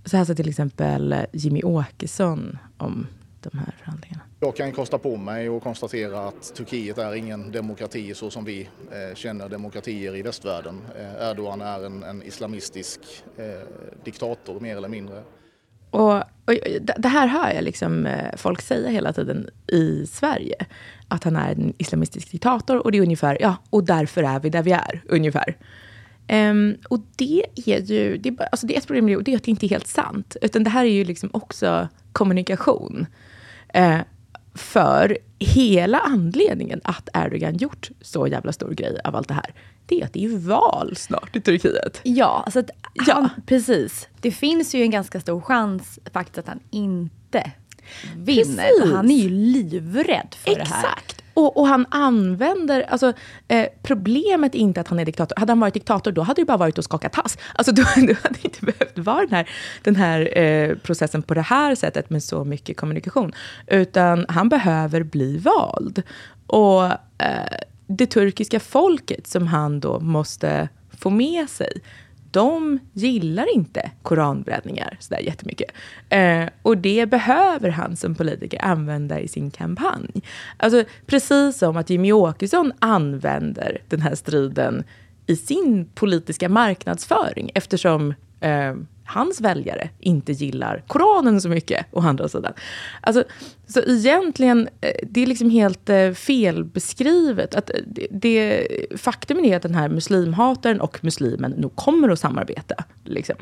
[0.05, 3.07] Så här sa till exempel eh, Jimmy Åkesson om
[3.41, 4.21] de här förhandlingarna.
[4.39, 8.69] Jag kan kosta på mig och konstatera att Turkiet är ingen demokrati så som vi
[8.91, 10.82] eh, känner demokratier i västvärlden.
[10.97, 12.99] Eh, Erdogan är en, en islamistisk
[13.38, 13.45] eh,
[14.03, 15.23] diktator mer eller mindre.
[15.89, 16.53] Och, och
[16.97, 20.55] det- här hör jag liksom eh, folk säga hela tiden i Sverige.
[21.07, 24.49] Att han är en islamistisk diktator och det är ungefär, ja, och därför är vi
[24.49, 25.57] där vi är, ungefär.
[26.31, 29.23] Um, och det är ju, det är, alltså det är ett problem med det, och
[29.23, 30.38] det är att det inte är helt sant.
[30.41, 33.05] Utan det här är ju liksom också kommunikation.
[33.77, 33.99] Uh,
[34.58, 39.53] för hela anledningen att Erdogan gjort så jävla stor grej av allt det här,
[39.86, 41.99] det är att det är val snart i Turkiet.
[42.03, 43.14] Ja, alltså att Ja.
[43.14, 44.08] han, precis.
[44.22, 47.51] Det finns ju en ganska stor chans faktiskt att han inte
[48.16, 48.64] vinner.
[48.64, 48.93] Precis.
[48.93, 50.84] Han är ju livrädd för det här.
[50.88, 51.24] Exakt.
[51.38, 53.13] Och, och han använder, alltså
[53.47, 55.35] eh, problemet är inte att han är diktator.
[55.39, 57.38] Hade han varit diktator då hade det bara varit att skaka tass.
[57.55, 59.49] Alltså då, då hade det inte behövt vara den här,
[59.83, 63.33] den här eh, processen på det här sättet med så mycket kommunikation.
[63.67, 66.03] Utan han behöver bli vald.
[66.47, 67.57] Och eh,
[67.88, 71.81] det turkiska folket som han då måste få med sig
[72.32, 75.71] de gillar inte koranbränningar sådär jättemycket.
[76.09, 80.21] Eh, och det behöver han som politiker använda i sin kampanj.
[80.57, 84.84] Alltså precis som att Jimmy Åkesson använder den här striden
[85.25, 88.75] i sin politiska marknadsföring eftersom eh,
[89.08, 92.53] hans väljare inte gillar Koranen så mycket, å andra sidan.
[93.01, 93.24] Alltså,
[93.68, 97.55] så egentligen, eh, det är liksom helt eh, felbeskrivet.
[97.55, 102.20] Att eh, det, det, faktum är att den här muslimhataren och muslimen nog kommer att
[102.20, 102.84] samarbeta.
[103.03, 103.36] Liksom.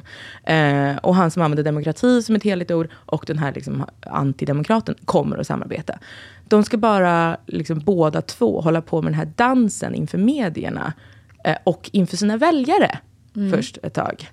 [0.44, 4.96] Eh, och han som använder demokrati som ett heligt ord och den här liksom, antidemokraten
[5.06, 6.00] kommer att samarbeta.
[6.48, 10.94] De ska bara liksom, båda två hålla på med den här dansen inför medierna
[11.44, 13.00] eh, och inför sina väljare
[13.52, 14.30] först ett tag.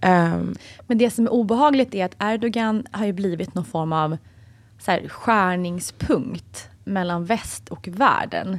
[0.00, 0.54] Ehm,
[0.86, 4.16] Men det som är obehagligt är att Erdogan har ju blivit någon form av
[4.78, 8.58] så här, skärningspunkt mellan väst och världen.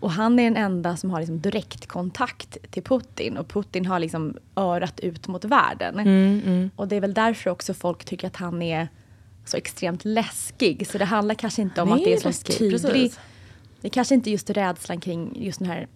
[0.00, 4.36] Och han är den enda som har liksom direktkontakt till Putin och Putin har liksom
[4.56, 5.98] örat ut mot världen.
[6.76, 8.88] Och det är väl därför också folk tycker att han är
[9.44, 10.86] så extremt läskig.
[10.86, 12.82] Så det handlar kanske inte om Han att det är så läskig, tydlig...
[12.82, 13.20] precis.
[13.80, 15.88] Det är kanske inte just rädslan kring just den här mm,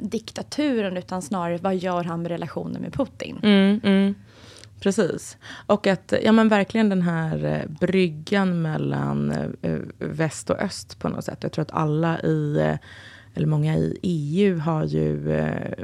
[0.00, 3.40] diktaturen utan snarare vad gör han med relationen med Putin?
[3.42, 4.14] Mm, mm.
[4.80, 5.36] Precis.
[5.66, 10.98] Och att ja, men verkligen den här eh, bryggan mellan eh, eh, väst och öst
[10.98, 11.38] på något sätt.
[11.42, 12.76] Jag tror att alla i,
[13.34, 15.34] eller många i EU har ju,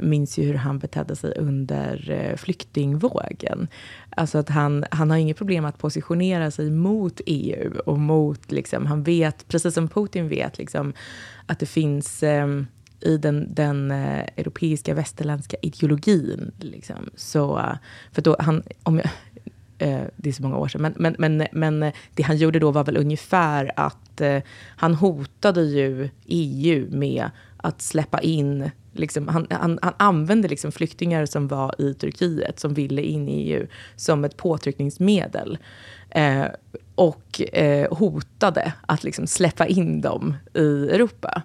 [0.01, 3.67] minns ju hur han betedde sig under flyktingvågen.
[4.09, 8.85] Alltså att han, han har inget problem att positionera sig mot EU och mot, liksom,
[8.85, 10.93] han vet, precis som Putin vet, liksom,
[11.45, 12.47] att det finns eh,
[13.01, 16.51] i den, den eh, europeiska västerländska ideologin.
[16.59, 17.09] Liksom.
[17.15, 17.61] Så,
[18.11, 19.09] för då han, om jag,
[19.77, 20.81] eh, det är så många år sedan.
[20.81, 24.41] Men, men, men, men det han gjorde då var väl ungefär att eh,
[24.75, 31.25] han hotade ju EU med att släppa in Liksom, han, han, han, använde liksom flyktingar
[31.25, 35.57] som var i Turkiet, som ville in i EU, som ett påtryckningsmedel.
[36.09, 36.45] Eh,
[36.95, 41.41] och eh, hotade att liksom släppa in dem i Europa.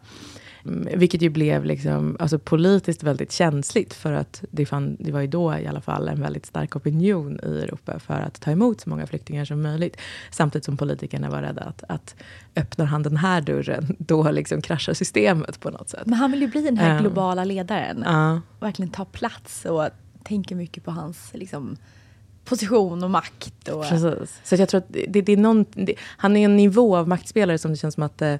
[0.64, 5.20] Mm, vilket ju blev liksom, alltså politiskt väldigt känsligt för att det, fann, det var
[5.20, 8.80] ju då i alla fall en väldigt stark opinion i Europa för att ta emot
[8.80, 9.96] så många flyktingar som möjligt.
[10.30, 12.14] Samtidigt som politikerna var rädda att, att
[12.56, 16.06] öppnar han den här dörren, då liksom kraschar systemet på något sätt.
[16.06, 18.04] Men han vill ju bli den här globala ledaren.
[18.04, 18.38] Uh.
[18.60, 19.88] Verkligen ta plats och
[20.24, 21.76] tänker mycket på hans liksom,
[22.44, 23.68] position och makt.
[23.68, 23.88] Och...
[23.88, 24.40] Precis.
[24.44, 27.58] Så jag tror att det, det är någon, det, han är en nivå av maktspelare
[27.58, 28.36] som det känns som att eh,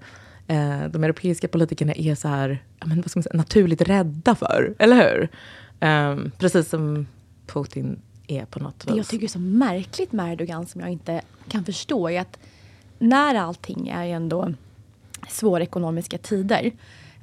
[0.47, 4.75] eh, de europeiska politikerna är så här, men, vad ska man säga, naturligt rädda för.
[4.79, 5.29] Eller hur?
[5.81, 7.07] Eh, precis som
[7.47, 8.93] Putin är på något vis.
[8.93, 12.39] Det jag tycker är så märkligt med Erdogan som jag inte kan förstå är att
[12.99, 14.55] när allting är ändå
[15.29, 16.73] svåra ekonomiska tider.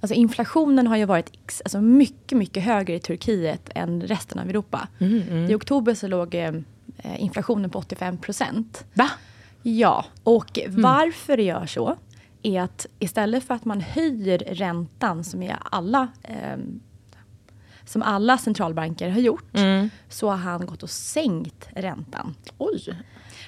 [0.02, 1.32] Alltså inflationen har ju varit
[1.64, 4.88] alltså mycket, mycket högre i Turkiet än resten av Europa.
[5.00, 5.52] Mm, mm.
[5.52, 6.54] I oktober så låg eh,
[7.18, 8.86] inflationen på 85 procent.
[8.94, 9.10] Va?
[9.62, 10.82] Ja, och mm.
[10.82, 11.96] varför det gör så
[12.44, 16.58] är att istället för att man höjer räntan som är alla eh,
[17.86, 19.90] som alla centralbanker har gjort, mm.
[20.10, 22.36] så har han gått och sänkt räntan.
[22.58, 22.96] Oj!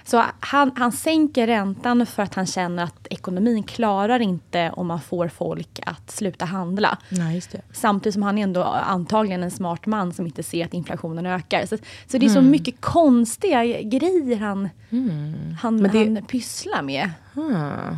[0.03, 5.01] Så han, han sänker räntan för att han känner att ekonomin klarar inte om man
[5.01, 6.97] får folk att sluta handla.
[7.09, 11.25] Nej, Samtidigt som han är ändå antagligen en smart man som inte ser att inflationen
[11.25, 11.65] ökar.
[11.65, 11.77] Så,
[12.07, 12.33] så det är mm.
[12.33, 15.33] så mycket konstiga grejer han, mm.
[15.61, 15.97] han, det...
[15.97, 17.09] han pysslar med.
[17.33, 17.97] Hmm.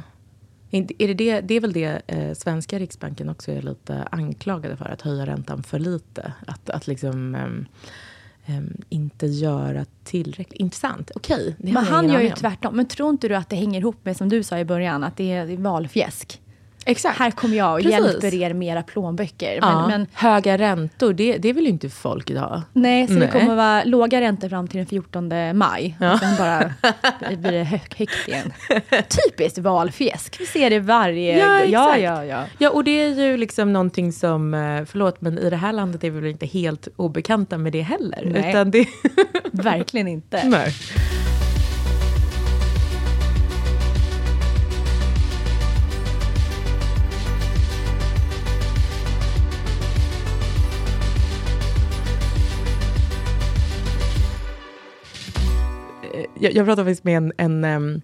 [0.74, 4.86] Är det, det, det är väl det eh, svenska Riksbanken också är lite anklagade för,
[4.86, 6.34] att höja räntan för lite.
[6.47, 7.36] Att, att liksom...
[7.36, 7.47] Eh,
[8.47, 10.61] um, inte göra tillräckligt.
[10.61, 11.11] Intressant.
[11.15, 11.55] Okej.
[11.59, 12.76] Okay, men han gör ju tvärtom.
[12.76, 15.17] Men tror inte du att det hänger ihop med, som du sa i början, att
[15.17, 16.41] det är valfjäsk?
[16.86, 17.19] Exakt.
[17.19, 17.91] Här kommer jag och Precis.
[17.91, 19.59] hjälper er med era plånböcker.
[19.61, 22.61] Ja, men, höga räntor, det, det vill ju inte folk idag.
[22.73, 23.21] Nej, så nej.
[23.21, 25.97] det kommer vara låga räntor fram till den 14 maj.
[25.99, 26.13] Ja.
[26.13, 26.73] Och sen bara
[27.38, 28.53] blir det högt, högt igen.
[28.89, 30.38] Typiskt valfjäsk.
[30.39, 31.38] Vi ser det varje...
[31.38, 31.71] Ja, exakt.
[31.71, 32.43] Ja, ja, ja.
[32.57, 36.03] ja, och det är ju liksom någonting som, eh, förlåt, men i det här landet
[36.03, 38.31] är vi väl inte helt obekanta med det heller.
[38.34, 38.49] Nej.
[38.49, 38.88] Utan det...
[39.51, 40.43] Verkligen inte.
[40.47, 40.73] Nej.
[56.43, 58.01] Jag, jag pratade faktiskt med en, en, en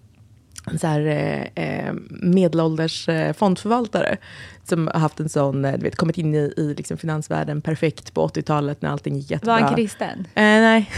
[0.78, 4.16] så här, eh, eh, medelålders eh, fondförvaltare
[4.64, 8.28] som har haft en sån, du vet, kommit in i, i liksom finansvärlden perfekt på
[8.28, 9.54] 80-talet när allting gick jättebra.
[9.54, 10.26] Var han kristen?
[10.34, 10.90] Eh, nej,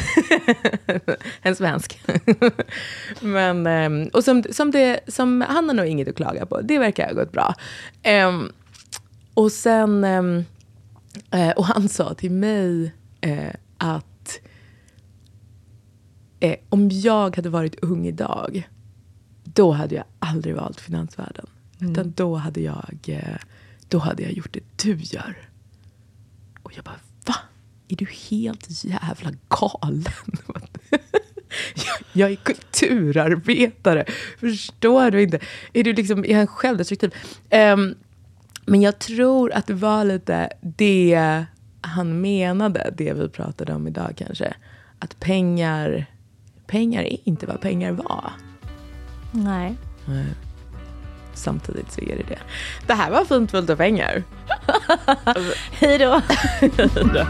[1.43, 2.01] en svensk.
[3.21, 6.61] Men, eh, och som, som, det, som han har nog inget att klaga på.
[6.61, 7.55] Det verkar ha gått bra.
[8.03, 8.41] Eh,
[9.35, 10.05] och sen,
[11.31, 12.93] eh, och han sa till mig
[13.79, 14.12] att
[16.43, 18.69] Eh, om jag hade varit ung idag,
[19.45, 21.47] då hade jag aldrig valt finansvärlden.
[21.81, 21.93] Mm.
[21.93, 23.37] Utan då hade, jag, eh,
[23.89, 25.49] då hade jag gjort det du gör.
[26.63, 27.35] Och jag bara, va?
[27.89, 30.05] Är du helt jävla galen?
[32.13, 34.05] jag, är kulturarbetare.
[34.41, 35.39] Förstår du inte?
[35.73, 37.15] Är du liksom, är jag självdestruktiv?
[37.51, 37.95] Um,
[38.67, 41.45] men jag tror att det var lite det
[41.81, 44.55] han menade, det vi pratade om idag kanske.
[44.99, 46.07] Att pengar
[46.73, 48.33] pengar är inte vad pengar var.
[49.33, 49.77] Nej.
[50.05, 50.27] Nej.
[51.35, 52.39] Samtidigt så är det det.
[52.87, 54.23] Det här var fint fullt av pengar.
[55.73, 56.23] Hej då.
[56.61, 56.71] Hej
[57.15, 57.27] då.